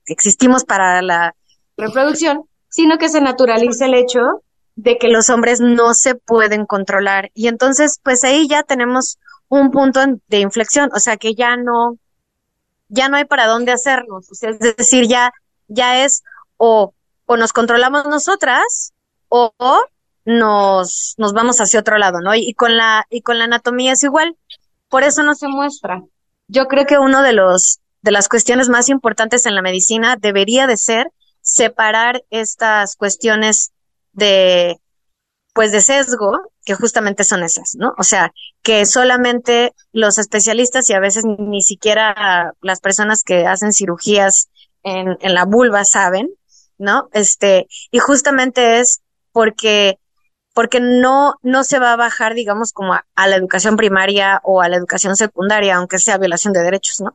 [0.06, 1.34] existimos para la
[1.76, 4.20] reproducción, sino que se naturaliza el hecho
[4.76, 7.30] de que los hombres no se pueden controlar.
[7.34, 9.18] Y entonces, pues ahí ya tenemos
[9.48, 11.98] un punto de inflexión, o sea que ya no,
[12.88, 14.30] ya no hay para dónde hacernos.
[14.30, 15.32] O sea, es decir, ya,
[15.68, 16.22] ya es
[16.56, 16.94] o,
[17.26, 18.92] o nos controlamos nosotras
[19.28, 19.52] o,
[20.24, 22.34] nos, nos vamos hacia otro lado, ¿no?
[22.34, 24.36] Y, y, con la, y con la anatomía es igual.
[24.88, 26.02] Por eso no se muestra.
[26.48, 30.66] Yo creo que uno de los, de las cuestiones más importantes en la medicina debería
[30.66, 33.72] de ser separar estas cuestiones
[34.12, 34.80] de,
[35.54, 37.94] pues de sesgo, que justamente son esas, ¿no?
[37.96, 43.72] O sea, que solamente los especialistas y a veces ni siquiera las personas que hacen
[43.72, 44.48] cirugías
[44.82, 46.28] en, en la vulva saben,
[46.76, 47.08] ¿no?
[47.12, 49.00] Este, y justamente es
[49.30, 50.00] porque,
[50.54, 54.60] porque no, no se va a bajar, digamos, como a, a la educación primaria o
[54.60, 57.14] a la educación secundaria, aunque sea violación de derechos, ¿no?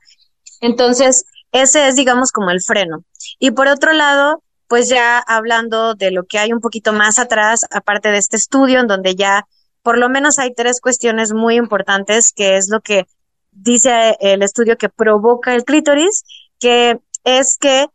[0.62, 3.04] Entonces, ese es, digamos, como el freno.
[3.38, 7.66] Y por otro lado, pues ya hablando de lo que hay un poquito más atrás,
[7.72, 9.46] aparte de este estudio, en donde ya
[9.84, 13.06] por lo menos hay tres cuestiones muy importantes, que es lo que
[13.52, 16.24] dice el estudio que provoca el clítoris,
[16.58, 17.88] que es que,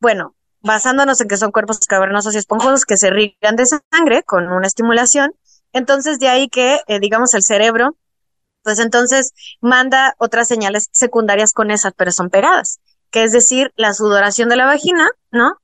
[0.00, 4.48] bueno, basándonos en que son cuerpos cavernosos y esponjosos que se irrigan de sangre con
[4.48, 5.36] una estimulación,
[5.72, 7.96] entonces de ahí que, eh, digamos, el cerebro,
[8.64, 13.94] pues entonces manda otras señales secundarias con esas, pero son pegadas que es decir, la
[13.94, 15.56] sudoración de la vagina, ¿no?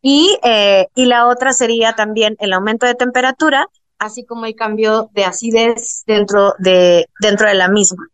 [0.00, 3.66] Y, eh, y la otra sería también el aumento de temperatura,
[3.98, 8.08] así como el cambio de acidez dentro de, dentro de la misma.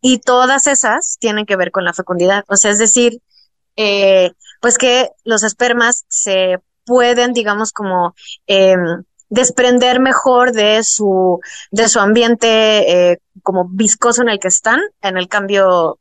[0.00, 3.20] Y todas esas tienen que ver con la fecundidad, o sea, es decir,
[3.76, 8.14] eh, pues que los espermas se pueden, digamos, como
[8.46, 8.76] eh,
[9.28, 15.16] desprender mejor de su, de su ambiente eh, como viscoso en el que están, en
[15.16, 15.98] el cambio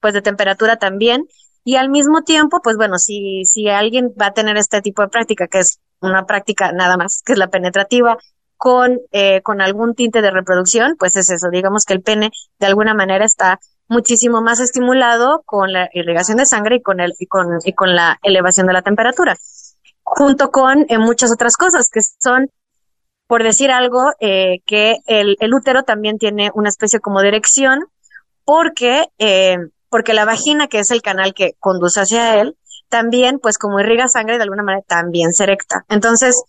[0.00, 1.26] pues de temperatura también,
[1.66, 5.08] y al mismo tiempo, pues bueno, si, si alguien va a tener este tipo de
[5.08, 8.18] práctica, que es una práctica nada más, que es la penetrativa,
[8.56, 12.66] con, eh, con algún tinte de reproducción, pues es eso, digamos que el pene de
[12.66, 17.26] alguna manera está muchísimo más estimulado con la irrigación de sangre y con, el, y
[17.26, 19.36] con, y con la elevación de la temperatura,
[20.04, 22.48] junto con eh, muchas otras cosas que son
[23.26, 27.86] por decir algo, eh, que el, el, útero también tiene una especie como de erección,
[28.44, 29.56] porque, eh,
[29.88, 32.56] porque la vagina, que es el canal que conduce hacia él,
[32.88, 35.84] también, pues como irriga sangre, de alguna manera también se erecta.
[35.88, 36.42] Entonces,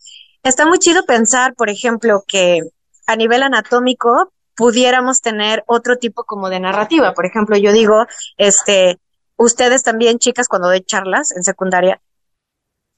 [0.43, 2.61] está muy chido pensar, por ejemplo, que
[3.05, 7.13] a nivel anatómico pudiéramos tener otro tipo como de narrativa.
[7.13, 8.05] Por ejemplo, yo digo,
[8.37, 8.99] este,
[9.35, 12.01] ustedes también, chicas, cuando doy charlas en secundaria,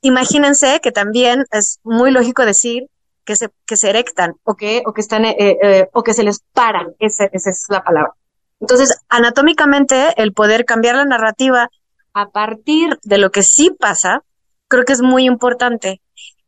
[0.02, 2.88] imagínense que también es muy lógico decir
[3.26, 6.24] que se, que se erectan o que, o que están, eh, eh, o que se
[6.24, 6.96] les paran.
[7.00, 8.14] esa es la palabra.
[8.60, 11.70] Entonces, anatómicamente, el poder cambiar la narrativa
[12.14, 14.24] a partir de lo que sí pasa,
[14.68, 16.02] creo que es muy importante.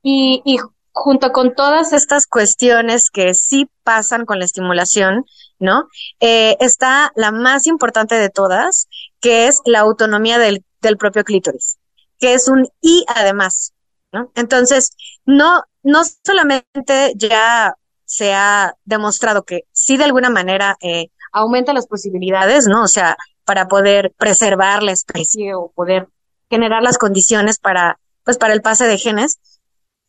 [0.03, 0.57] Y, y
[0.91, 5.25] junto con todas estas cuestiones que sí pasan con la estimulación,
[5.59, 5.87] ¿no?
[6.19, 8.87] Eh, está la más importante de todas,
[9.19, 11.77] que es la autonomía del, del propio clítoris,
[12.19, 13.73] que es un y además,
[14.11, 14.31] ¿no?
[14.35, 14.91] Entonces,
[15.25, 21.87] no, no solamente ya se ha demostrado que sí de alguna manera eh, aumenta las
[21.87, 22.83] posibilidades, ¿no?
[22.83, 26.07] O sea, para poder preservar la especie o poder
[26.49, 29.39] generar las condiciones para, pues, para el pase de genes,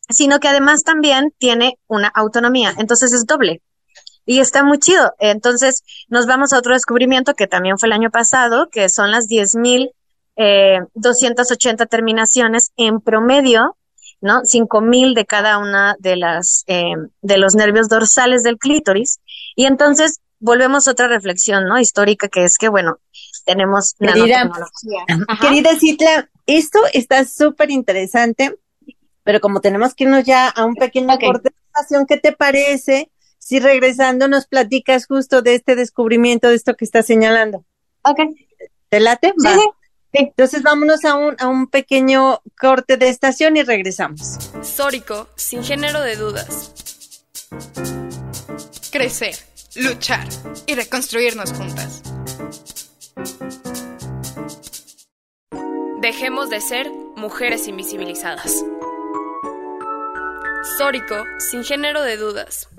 [0.09, 2.73] sino que además también tiene una autonomía.
[2.77, 3.61] Entonces es doble.
[4.25, 5.13] Y está muy chido.
[5.19, 9.27] Entonces nos vamos a otro descubrimiento que también fue el año pasado, que son las
[9.27, 9.91] 10.280
[10.37, 13.75] eh, terminaciones en promedio,
[14.21, 14.41] ¿no?
[14.43, 19.19] 5.000 de cada una de las, eh, de los nervios dorsales del clítoris.
[19.55, 21.79] Y entonces volvemos a otra reflexión, ¿no?
[21.79, 22.99] Histórica, que es que, bueno,
[23.45, 24.51] tenemos querida,
[25.41, 28.55] Querida Citla, esto está súper interesante,
[29.23, 33.59] pero como tenemos que irnos ya a un pequeño corte de ¿qué te parece si
[33.59, 37.65] regresando nos platicas justo de este descubrimiento, de esto que estás señalando?
[38.03, 38.19] Ok.
[38.89, 39.33] ¿Te late?
[39.37, 39.47] Sí,
[40.11, 44.39] Entonces vámonos a un, a un pequeño corte de estación y regresamos.
[44.61, 46.73] Sórico, sin género de dudas.
[48.91, 49.35] Crecer,
[49.75, 50.27] luchar
[50.67, 52.03] y reconstruirnos juntas.
[56.01, 58.63] Dejemos de ser mujeres invisibilizadas.
[60.77, 62.69] Sórico, sin género de dudas.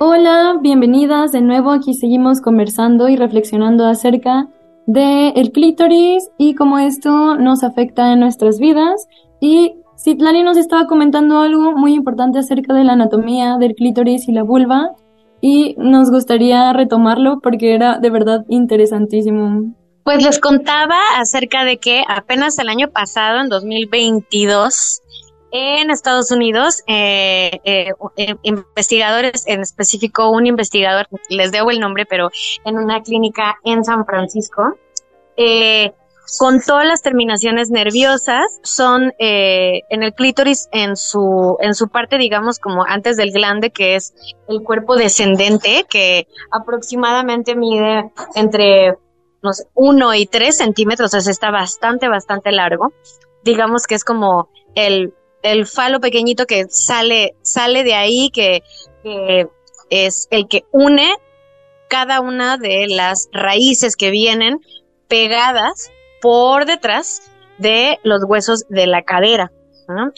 [0.00, 1.70] Hola, bienvenidas de nuevo.
[1.70, 4.48] Aquí seguimos conversando y reflexionando acerca
[4.86, 9.06] del el clítoris y cómo esto nos afecta en nuestras vidas.
[9.40, 14.32] Y Citlani nos estaba comentando algo muy importante acerca de la anatomía del clítoris y
[14.32, 14.92] la vulva
[15.42, 19.74] y nos gustaría retomarlo porque era de verdad interesantísimo.
[20.04, 25.02] Pues les contaba acerca de que apenas el año pasado, en 2022,
[25.52, 32.06] en Estados Unidos, eh, eh, eh, investigadores, en específico un investigador, les debo el nombre,
[32.06, 32.30] pero
[32.64, 34.78] en una clínica en San Francisco,
[35.36, 35.92] eh,
[36.38, 42.58] todas las terminaciones nerviosas, son eh, en el clítoris, en su, en su parte, digamos,
[42.58, 44.14] como antes del glande, que es
[44.48, 48.96] el cuerpo descendente, que aproximadamente mide entre
[49.42, 52.92] no sé, uno y tres centímetros, o sea, está bastante, bastante largo.
[53.42, 58.62] Digamos que es como el, el falo pequeñito que sale, sale de ahí, que,
[59.02, 59.48] que
[59.88, 61.14] es el que une
[61.88, 64.60] cada una de las raíces que vienen
[65.08, 67.22] pegadas por detrás
[67.58, 69.52] de los huesos de la cadera.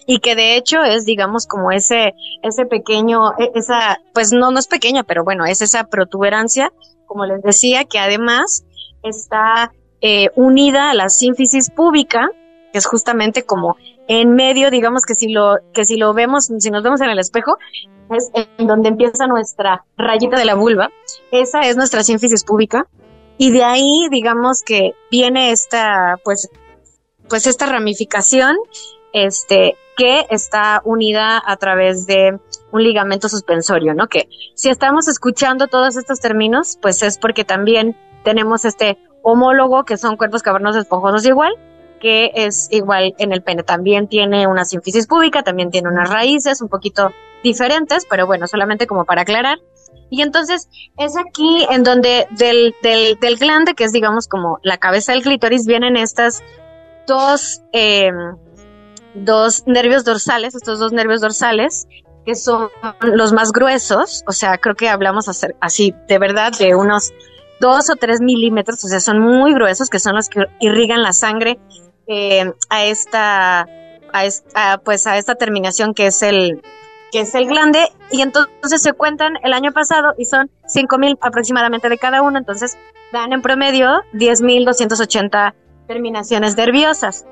[0.06, 4.58] Y que de hecho es, digamos, como ese, ese pequeño, e, esa, pues no, no
[4.58, 6.72] es pequeña, pero bueno, es esa protuberancia,
[7.06, 8.64] como les decía, que además
[9.02, 12.30] está eh, unida a la sínfisis púbica,
[12.72, 13.76] que es justamente como
[14.08, 17.18] en medio, digamos que si lo, que si lo vemos, si nos vemos en el
[17.18, 17.56] espejo,
[18.10, 20.90] es en donde empieza nuestra rayita de la vulva.
[21.30, 22.86] Esa es nuestra sínfisis púbica.
[23.42, 26.48] Y de ahí, digamos que viene esta, pues,
[27.28, 28.55] pues esta ramificación,
[29.12, 32.38] este, que está unida a través de
[32.70, 34.07] un ligamento suspensorio, ¿no?
[34.07, 39.96] Que si estamos escuchando todos estos términos, pues es porque también tenemos este homólogo, que
[39.96, 41.52] son cuerpos cavernosos esponjosos igual,
[42.00, 43.64] que es igual en el pene.
[43.64, 47.11] También tiene una sínfisis púbica, también tiene unas raíces un poquito
[47.42, 49.59] diferentes, pero bueno, solamente como para aclarar.
[50.12, 54.77] Y entonces es aquí en donde del, del, del glande, que es digamos como la
[54.77, 56.42] cabeza del clítoris, vienen estas
[57.07, 58.37] dos, em,
[59.14, 61.88] dos nervios dorsales, estos dos nervios dorsales,
[62.27, 62.68] que son
[63.01, 67.14] los más gruesos, o sea, creo que hablamos así, de verdad, de unos
[67.59, 71.14] dos o tres milímetros, o sea, son muy gruesos, que son los que irrigan la
[71.14, 71.59] sangre
[72.07, 73.66] em, a esta,
[74.12, 76.61] a esta, pues a esta terminación que es el,
[77.12, 81.90] que es el glande, y entonces se cuentan el año pasado y son 5.000 aproximadamente
[81.90, 82.79] de cada uno, entonces
[83.12, 85.55] dan en promedio 10.280
[85.87, 87.27] terminaciones nerviosas.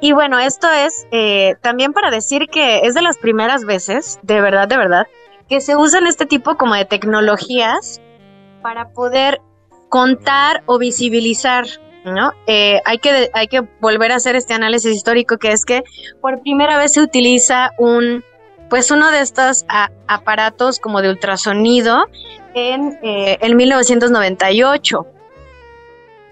[0.00, 4.40] Y bueno, esto es eh, también para decir que es de las primeras veces, de
[4.40, 5.06] verdad, de verdad,
[5.48, 8.00] que se usan este tipo como de tecnologías
[8.62, 9.40] para poder
[9.90, 11.66] contar o visibilizar,
[12.04, 12.32] ¿no?
[12.46, 15.84] Eh, hay, que, hay que volver a hacer este análisis histórico que es que
[16.20, 18.24] por primera vez se utiliza un,
[18.72, 19.66] pues uno de estos
[20.06, 22.06] aparatos como de ultrasonido
[22.54, 25.06] en, eh, en 1998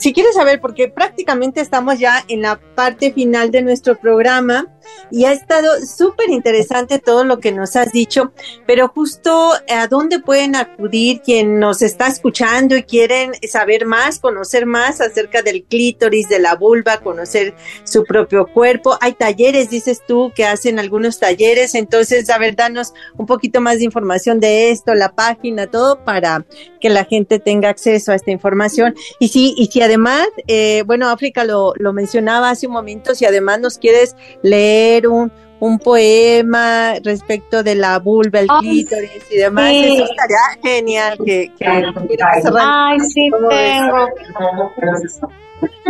[0.00, 4.66] si quieres saber, porque prácticamente estamos ya en la parte final de nuestro programa
[5.10, 8.32] y ha estado súper interesante todo lo que nos has dicho,
[8.66, 14.64] pero justo a dónde pueden acudir quien nos está escuchando y quieren saber más, conocer
[14.64, 18.96] más acerca del clítoris, de la vulva, conocer su propio cuerpo.
[19.02, 23.78] Hay talleres, dices tú, que hacen algunos talleres, entonces, a ver, danos un poquito más
[23.78, 26.46] de información de esto, la página, todo para
[26.80, 28.94] que la gente tenga acceso a esta información.
[29.18, 33.24] Y sí, y si además, eh, bueno, África lo, lo mencionaba hace un momento, si
[33.24, 39.72] además nos quieres leer un, un poema respecto de la vulva, el clítoris y demás,
[39.72, 44.08] eso estaría genial que, que, Ay, sí tengo.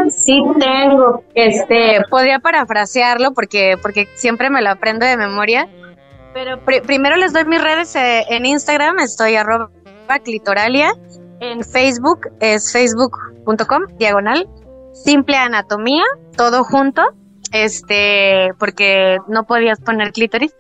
[0.09, 1.23] Sí tengo.
[1.35, 5.69] Este, podría parafrasearlo porque, porque siempre me lo aprendo de memoria.
[6.33, 9.71] Pero primero les doy mis redes eh, en Instagram, estoy arroba
[10.25, 10.93] clitoralia.
[11.41, 14.49] En Facebook es facebook.com, diagonal,
[14.93, 16.05] simple anatomía,
[16.37, 17.03] todo junto,
[17.53, 20.55] este, porque no podías poner clítoris.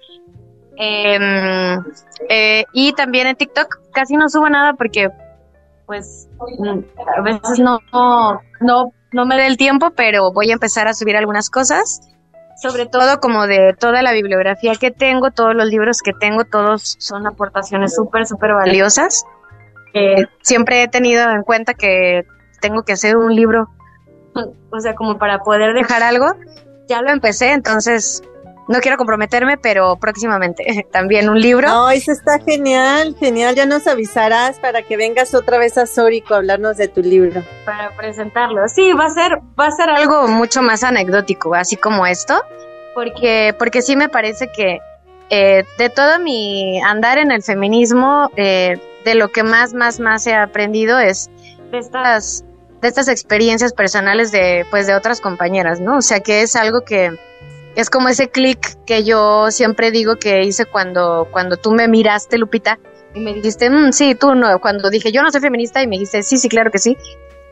[0.76, 1.84] Em,
[2.30, 5.10] eh, y también en TikTok casi no subo nada porque,
[5.86, 6.28] pues,
[7.16, 11.16] a veces no, no, no me da el tiempo, pero voy a empezar a subir
[11.16, 12.00] algunas cosas
[12.60, 16.96] sobre todo como de toda la bibliografía que tengo, todos los libros que tengo, todos
[16.98, 19.24] son aportaciones súper, súper valiosas.
[19.94, 22.24] Eh, siempre he tenido en cuenta que
[22.60, 23.68] tengo que hacer un libro,
[24.70, 26.34] o sea, como para poder dejar algo.
[26.88, 28.22] Ya lo empecé, entonces
[28.70, 31.66] no quiero comprometerme, pero próximamente también un libro.
[31.66, 33.56] No, eso está genial, genial.
[33.56, 37.42] Ya nos avisarás para que vengas otra vez a Sórico a hablarnos de tu libro.
[37.64, 38.68] Para presentarlo.
[38.68, 42.40] Sí, va a ser, va a ser algo mucho más anecdótico, así como esto,
[42.94, 44.78] porque, porque sí me parece que
[45.30, 50.26] eh, de todo mi andar en el feminismo, eh, de lo que más, más, más
[50.26, 51.30] he aprendido es
[51.70, 52.44] de estas,
[52.80, 55.98] de estas experiencias personales de, pues, de otras compañeras, ¿no?
[55.98, 57.18] O sea, que es algo que
[57.76, 62.38] es como ese clic que yo siempre digo que hice cuando, cuando tú me miraste,
[62.38, 62.78] Lupita,
[63.14, 65.96] y me dijiste, mm, sí, tú no, cuando dije, yo no soy feminista, y me
[65.96, 66.96] dijiste, sí, sí, claro que sí.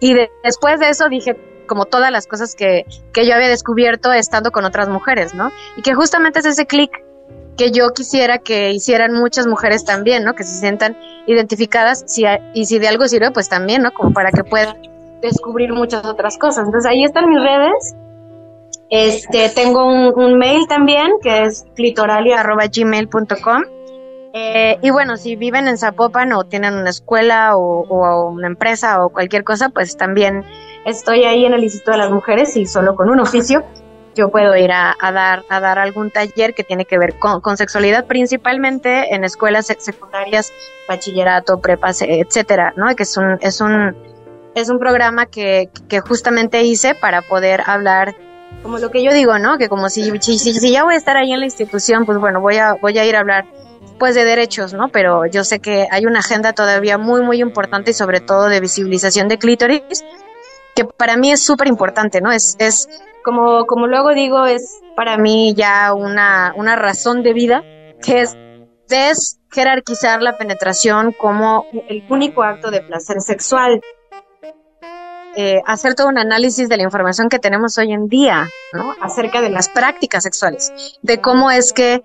[0.01, 1.37] Y después de eso dije,
[1.67, 5.51] como todas las cosas que, que yo había descubierto estando con otras mujeres, ¿no?
[5.77, 6.91] Y que justamente es ese clic
[7.59, 10.35] que yo quisiera que hicieran muchas mujeres también, ¿no?
[10.35, 10.97] Que se sientan
[11.27, 13.93] identificadas si, y si de algo sirve, pues también, ¿no?
[13.93, 14.77] Como para que puedan
[15.21, 16.67] descubrir muchas otras cosas.
[16.67, 17.97] Entonces ahí están mis redes.
[18.91, 23.63] Este, tengo un, mail también que es clitoralia.gmail.com.
[24.35, 29.05] Eh, y bueno, si viven en Zapopan o tienen una escuela o, o, una empresa
[29.05, 30.45] o cualquier cosa, pues también
[30.87, 33.65] estoy ahí en el Instituto de las Mujeres y solo con un oficio
[34.19, 38.07] yo puedo ir a, dar, a dar algún taller que tiene que ver con, sexualidad,
[38.07, 40.53] principalmente en escuelas secundarias,
[40.89, 42.95] bachillerato, prepas, etcétera, ¿no?
[42.97, 43.97] Que es un, es un,
[44.55, 48.17] es un programa que, que justamente hice para poder hablar
[48.63, 49.57] como lo que yo digo, ¿no?
[49.57, 52.41] Que como si, si, si, ya voy a estar ahí en la institución, pues bueno,
[52.41, 53.47] voy a, voy a ir a hablar
[53.99, 54.89] pues de derechos, ¿no?
[54.89, 58.61] Pero yo sé que hay una agenda todavía muy, muy importante y sobre todo de
[58.61, 60.05] visibilización de clítoris,
[60.75, 62.33] que para mí es súper importante, ¿no?
[62.33, 62.89] Es, es
[63.25, 67.63] como, como luego digo, es para mí ya una, una razón de vida,
[68.03, 68.37] que es
[68.89, 73.81] desjerarquizar la penetración como el único acto de placer sexual.
[75.37, 78.93] Eh, hacer todo un análisis de la información que tenemos hoy en día, ¿no?
[79.01, 82.03] Acerca de las prácticas sexuales, de cómo es que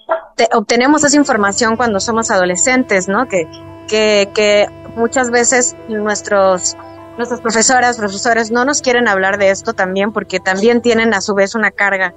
[0.53, 3.27] obtenemos esa información cuando somos adolescentes, ¿no?
[3.27, 3.47] Que,
[3.87, 6.77] que muchas veces nuestros
[7.17, 11.33] nuestras profesoras, profesores no nos quieren hablar de esto también porque también tienen a su
[11.33, 12.15] vez una carga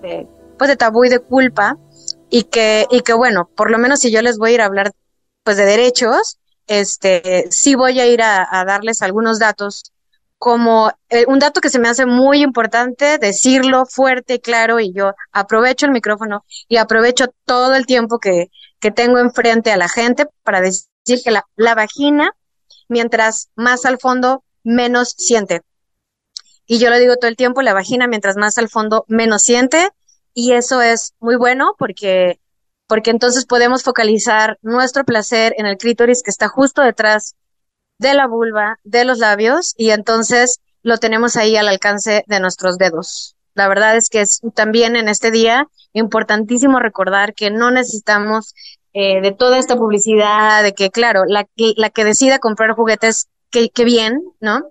[0.00, 1.76] de, pues de tabú y de culpa
[2.30, 4.66] y que, y que bueno, por lo menos si yo les voy a ir a
[4.66, 4.92] hablar
[5.42, 9.92] pues de derechos, este, sí voy a ir a, darles algunos datos
[10.36, 14.92] como eh, un dato que se me hace muy importante decirlo fuerte y claro y
[14.92, 19.88] yo aprovecho el micrófono y aprovecho todo el tiempo que, que tengo enfrente a la
[19.88, 20.84] gente para decir
[21.24, 22.30] que la vagina
[22.88, 25.62] mientras más al fondo, menos siente.
[26.66, 29.90] Y yo lo digo todo el tiempo, la vagina mientras más al fondo, menos siente.
[30.34, 32.40] Y eso es muy bueno porque,
[32.86, 37.36] porque entonces podemos focalizar nuestro placer en el clítoris que está justo detrás
[37.98, 42.78] de la vulva, de los labios, y entonces lo tenemos ahí al alcance de nuestros
[42.78, 43.36] dedos.
[43.54, 48.54] La verdad es que es también en este día importantísimo recordar que no necesitamos
[49.00, 51.46] eh, de toda esta publicidad, de que, claro, la,
[51.76, 54.64] la que decida comprar juguetes, que, bien, ¿no?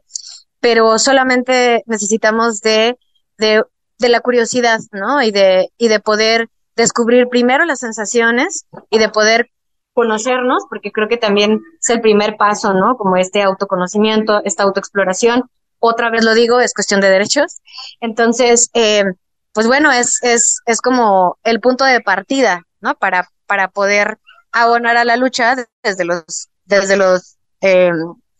[0.59, 2.97] Pero solamente necesitamos de,
[3.37, 3.63] de,
[3.97, 5.21] de la curiosidad, ¿no?
[5.21, 9.49] Y de, y de poder descubrir primero las sensaciones y de poder
[9.93, 12.97] conocernos, porque creo que también es el primer paso, ¿no?
[12.97, 15.49] Como este autoconocimiento, esta autoexploración.
[15.79, 17.61] Otra vez lo digo, es cuestión de derechos.
[18.01, 19.05] Entonces, eh,
[19.53, 22.93] pues bueno, es, es, es como el punto de partida, ¿no?
[22.95, 24.19] Para, para poder
[24.51, 27.91] abonar a la lucha desde los, desde los, eh,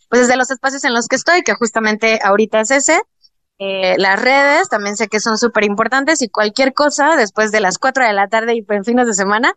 [0.10, 3.01] pues desde los espacios en los que estoy, que justamente ahorita es ese.
[3.60, 7.80] Eh, las redes también sé que son súper importantes y cualquier cosa después de las
[7.80, 9.53] 4 de la tarde y en fines de semana,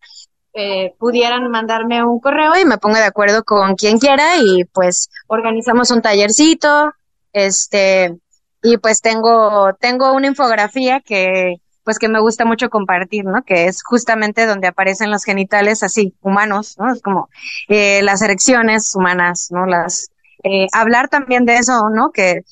[0.53, 5.11] eh, pudieran mandarme un correo y me pongo de acuerdo con quien quiera y pues
[5.29, 6.93] organizamos un tallercito,
[7.33, 8.19] este,
[8.63, 13.43] y pues tengo, tengo una infografía que, pues que me gusta mucho compartir, ¿no?
[13.43, 16.93] Que es justamente donde aparecen los genitales así, humanos, ¿no?
[16.93, 17.29] Es como
[17.69, 19.67] eh, las erecciones humanas, ¿no?
[19.67, 20.11] Las,
[20.43, 22.11] eh, hablar también de eso, ¿no?
[22.11, 22.43] Que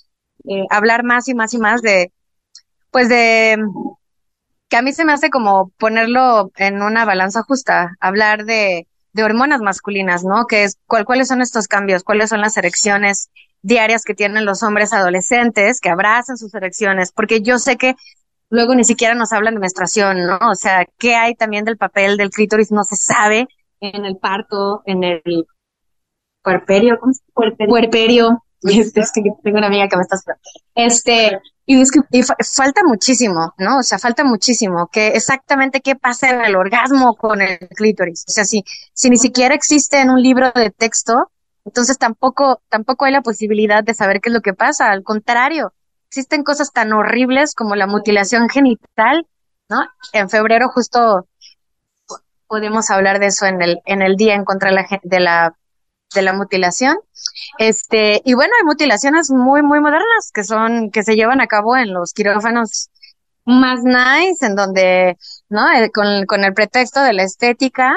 [0.48, 2.12] eh, hablar más y más y más de,
[2.90, 3.58] pues de,
[4.68, 9.24] que a mí se me hace como ponerlo en una balanza justa, hablar de, de
[9.24, 10.46] hormonas masculinas, ¿no?
[10.46, 13.30] Que es cuál, cuáles son estos cambios, cuáles son las erecciones
[13.62, 17.94] diarias que tienen los hombres adolescentes, que abrazan sus erecciones, porque yo sé que
[18.50, 20.38] luego ni siquiera nos hablan de menstruación, ¿no?
[20.50, 22.70] O sea, ¿qué hay también del papel del clítoris?
[22.72, 23.48] No se sabe
[23.80, 25.46] en el parto, en el
[26.42, 27.70] puerperio, ¿cómo se Puerperio.
[27.70, 28.44] puerperio.
[28.62, 30.16] Este, es que tengo una amiga que me está
[30.74, 32.00] Este, y, es que,
[32.54, 33.78] falta muchísimo, ¿no?
[33.78, 34.88] O sea, falta muchísimo.
[34.88, 38.24] Que exactamente qué pasa en el orgasmo con el clítoris.
[38.26, 41.30] O sea, si, si ni siquiera existe en un libro de texto,
[41.64, 44.90] entonces tampoco, tampoco hay la posibilidad de saber qué es lo que pasa.
[44.90, 45.74] Al contrario,
[46.08, 49.26] existen cosas tan horribles como la mutilación genital,
[49.68, 49.86] ¿no?
[50.12, 51.28] En febrero justo
[52.46, 55.54] podemos hablar de eso en el, en el día en contra de la,
[56.14, 56.96] de la, mutilación.
[57.58, 61.76] Este, y bueno, hay mutilaciones muy, muy modernas que son, que se llevan a cabo
[61.76, 62.88] en los quirófanos
[63.44, 65.18] más nice, en donde,
[65.50, 65.70] ¿no?
[65.72, 67.94] Eh, con, con el pretexto de la estética,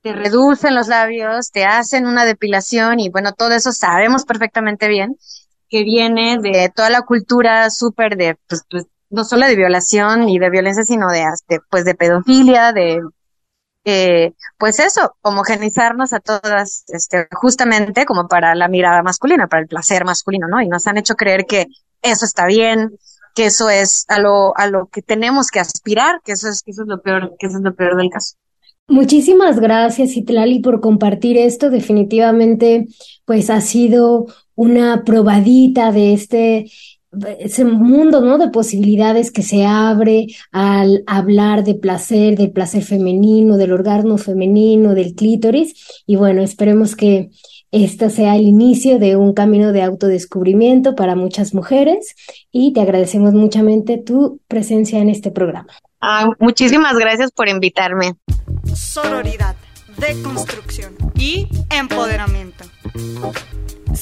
[0.00, 5.16] te reducen los labios, te hacen una depilación y bueno, todo eso sabemos perfectamente bien
[5.72, 10.38] que viene de toda la cultura súper de, pues, pues, no solo de violación y
[10.38, 11.24] de violencia, sino de,
[11.70, 13.00] pues, de pedofilia, de,
[13.86, 19.66] eh, pues eso, homogenizarnos a todas, este, justamente como para la mirada masculina, para el
[19.66, 20.60] placer masculino, ¿no?
[20.60, 21.68] Y nos han hecho creer que
[22.02, 22.90] eso está bien,
[23.34, 26.72] que eso es a lo, a lo que tenemos que aspirar, que eso es, que
[26.72, 28.34] eso es lo peor, que eso es lo peor del caso.
[28.88, 31.70] Muchísimas gracias, Itlali, por compartir esto.
[31.70, 32.88] Definitivamente,
[33.24, 36.70] pues ha sido una probadita de este
[37.38, 38.38] ese mundo, ¿no?
[38.38, 44.94] De posibilidades que se abre al hablar de placer, del placer femenino, del orgasmo femenino,
[44.94, 46.02] del clítoris.
[46.06, 47.30] Y bueno, esperemos que
[47.70, 52.14] este sea el inicio de un camino de autodescubrimiento para muchas mujeres
[52.50, 55.68] y te agradecemos muchamente tu presencia en este programa.
[56.38, 58.14] muchísimas gracias por invitarme
[58.74, 59.56] sororidad,
[59.98, 62.64] deconstrucción y empoderamiento.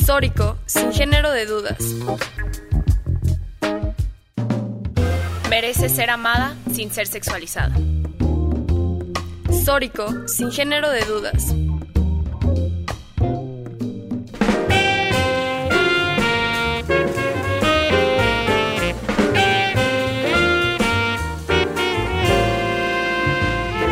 [0.04, 1.78] Sórico, sin género de dudas.
[5.48, 7.74] Merece ser amada sin ser sexualizada.
[9.64, 11.54] Sórico, sin género de dudas.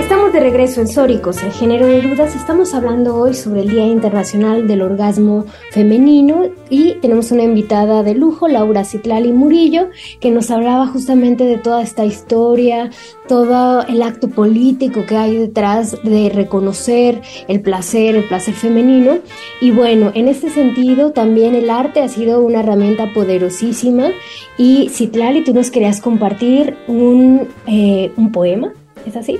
[0.09, 2.35] De regreso en Sóricos, el género de dudas.
[2.35, 8.15] Estamos hablando hoy sobre el Día Internacional del Orgasmo Femenino y tenemos una invitada de
[8.15, 9.89] lujo, Laura Citlali Murillo,
[10.21, 12.91] que nos hablaba justamente de toda esta historia,
[13.27, 19.19] todo el acto político que hay detrás de reconocer el placer, el placer femenino.
[19.61, 24.11] Y bueno, en este sentido también el arte ha sido una herramienta poderosísima.
[24.57, 28.73] Y Citlali, tú nos querías compartir un, eh, un poema,
[29.07, 29.39] ¿es así?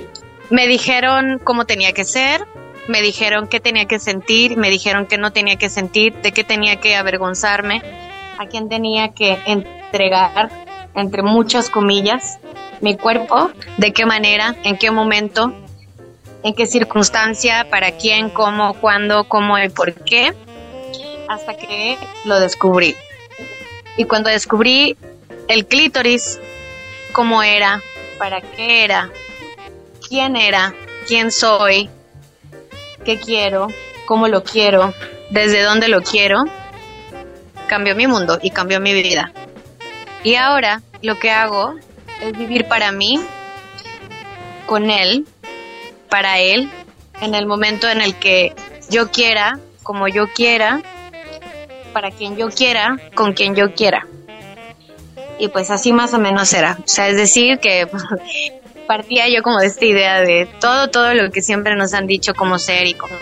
[0.49, 2.45] Me dijeron cómo tenía que ser,
[2.87, 6.43] me dijeron qué tenía que sentir, me dijeron qué no tenía que sentir, de qué
[6.43, 7.83] tenía que avergonzarme,
[8.39, 10.49] a quién tenía que entregar,
[10.95, 12.39] entre muchas comillas,
[12.81, 15.53] mi cuerpo, de qué manera, en qué momento,
[16.41, 20.33] en qué circunstancia, para quién, cómo, cuándo, cómo y por qué,
[21.27, 21.95] hasta que
[22.25, 22.95] lo descubrí.
[23.97, 24.97] Y cuando descubrí
[25.47, 26.39] el clítoris,
[27.11, 27.83] cómo era,
[28.17, 29.11] para qué era,
[30.09, 30.73] quién era,
[31.07, 31.89] quién soy,
[33.05, 33.67] qué quiero,
[34.07, 34.93] cómo lo quiero,
[35.29, 36.43] desde dónde lo quiero,
[37.67, 39.31] cambió mi mundo y cambió mi vida.
[40.23, 41.75] Y ahora lo que hago
[42.21, 43.19] es vivir para mí,
[44.65, 45.25] con él,
[46.09, 46.69] para él,
[47.21, 48.53] en el momento en el que
[48.89, 50.81] yo quiera, como yo quiera,
[51.93, 54.07] para quien yo quiera, con quien yo quiera.
[55.37, 56.77] Y pues así más o menos era.
[56.83, 57.87] O sea, es decir, que
[58.89, 62.33] partía yo como de esta idea de todo, todo lo que siempre nos han dicho
[62.33, 63.13] cómo ser y cómo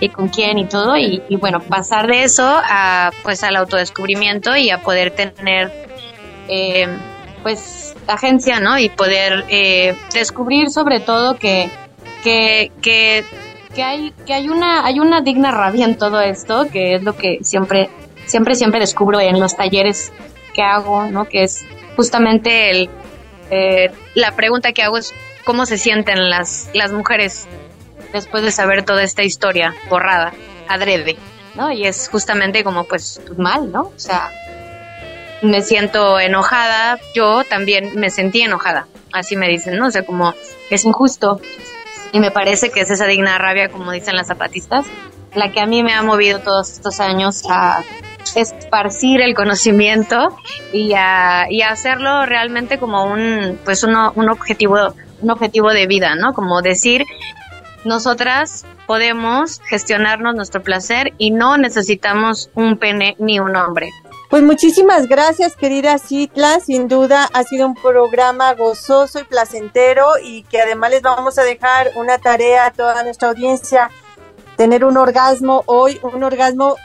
[0.00, 4.70] y con quién y todo y, bueno pasar de eso a pues al autodescubrimiento y
[4.70, 5.70] a poder tener
[6.48, 6.88] eh,
[7.44, 11.70] pues agencia no y poder eh, descubrir sobre todo que
[12.24, 13.24] que, que
[13.72, 17.16] que hay que hay una hay una digna rabia en todo esto que es lo
[17.16, 17.90] que siempre
[18.26, 20.12] siempre siempre descubro en los talleres
[20.52, 21.64] que hago no que es
[21.94, 22.90] justamente el
[23.54, 25.12] eh, la pregunta que hago es
[25.44, 27.46] cómo se sienten las las mujeres
[28.14, 30.32] después de saber toda esta historia borrada,
[30.68, 31.16] adrede,
[31.54, 31.70] ¿no?
[31.70, 33.82] Y es justamente como pues mal, ¿no?
[33.82, 34.30] O sea,
[35.42, 39.88] me siento enojada, yo también me sentí enojada, así me dicen, ¿no?
[39.88, 40.32] O sea, como
[40.70, 41.38] es injusto
[42.10, 44.86] y me parece que es esa digna rabia, como dicen las zapatistas,
[45.34, 47.82] la que a mí me ha movido todos estos años a
[48.34, 50.36] esparcir el conocimiento
[50.72, 55.86] y a, y a hacerlo realmente como un pues uno, un objetivo un objetivo de
[55.86, 56.34] vida, ¿no?
[56.34, 57.04] Como decir
[57.84, 63.90] nosotras podemos gestionarnos nuestro placer y no necesitamos un pene ni un hombre.
[64.28, 66.58] Pues muchísimas gracias, querida Citla.
[66.60, 71.42] Sin duda ha sido un programa gozoso y placentero y que además les vamos a
[71.42, 73.90] dejar una tarea a toda nuestra audiencia,
[74.56, 76.76] tener un orgasmo hoy, un orgasmo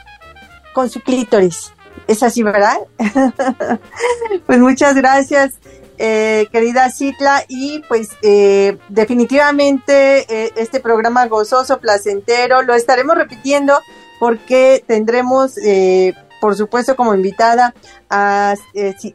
[0.72, 1.72] con su clítoris.
[2.06, 2.78] Es así, ¿verdad?
[4.46, 5.54] pues muchas gracias.
[6.00, 13.80] Eh, querida Citla, y pues eh, definitivamente eh, este programa gozoso, placentero, lo estaremos repitiendo
[14.20, 15.56] porque tendremos,
[16.40, 17.74] por supuesto, como invitada
[18.10, 18.54] a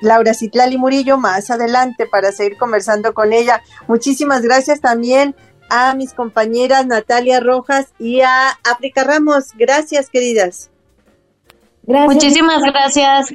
[0.01, 3.61] Laura Citlali Murillo más adelante para seguir conversando con ella.
[3.87, 5.35] Muchísimas gracias también
[5.75, 9.45] a mis compañeras Natalia Rojas y a África Ramos.
[9.55, 10.69] Gracias, queridas.
[11.81, 13.33] Muchísimas gracias.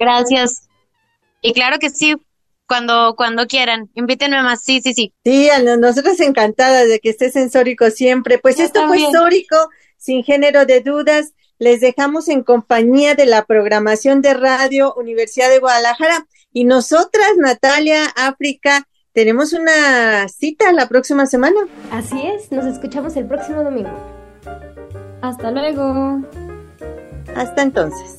[0.00, 0.68] Gracias.
[1.40, 2.16] Y claro que sí,
[2.66, 3.88] cuando, cuando quieran.
[3.94, 5.12] Invítenme más, sí, sí, sí.
[5.24, 8.38] Sí, nosotros encantadas de que estés en Sórico siempre.
[8.38, 9.56] Pues esto fue Sórico,
[9.96, 11.34] sin género de dudas.
[11.60, 16.26] Les dejamos en compañía de la programación de Radio Universidad de Guadalajara.
[16.52, 21.60] Y nosotras, Natalia, África, tenemos una cita la próxima semana.
[21.90, 23.90] Así es, nos escuchamos el próximo domingo.
[25.22, 26.22] Hasta luego.
[27.34, 28.18] Hasta entonces.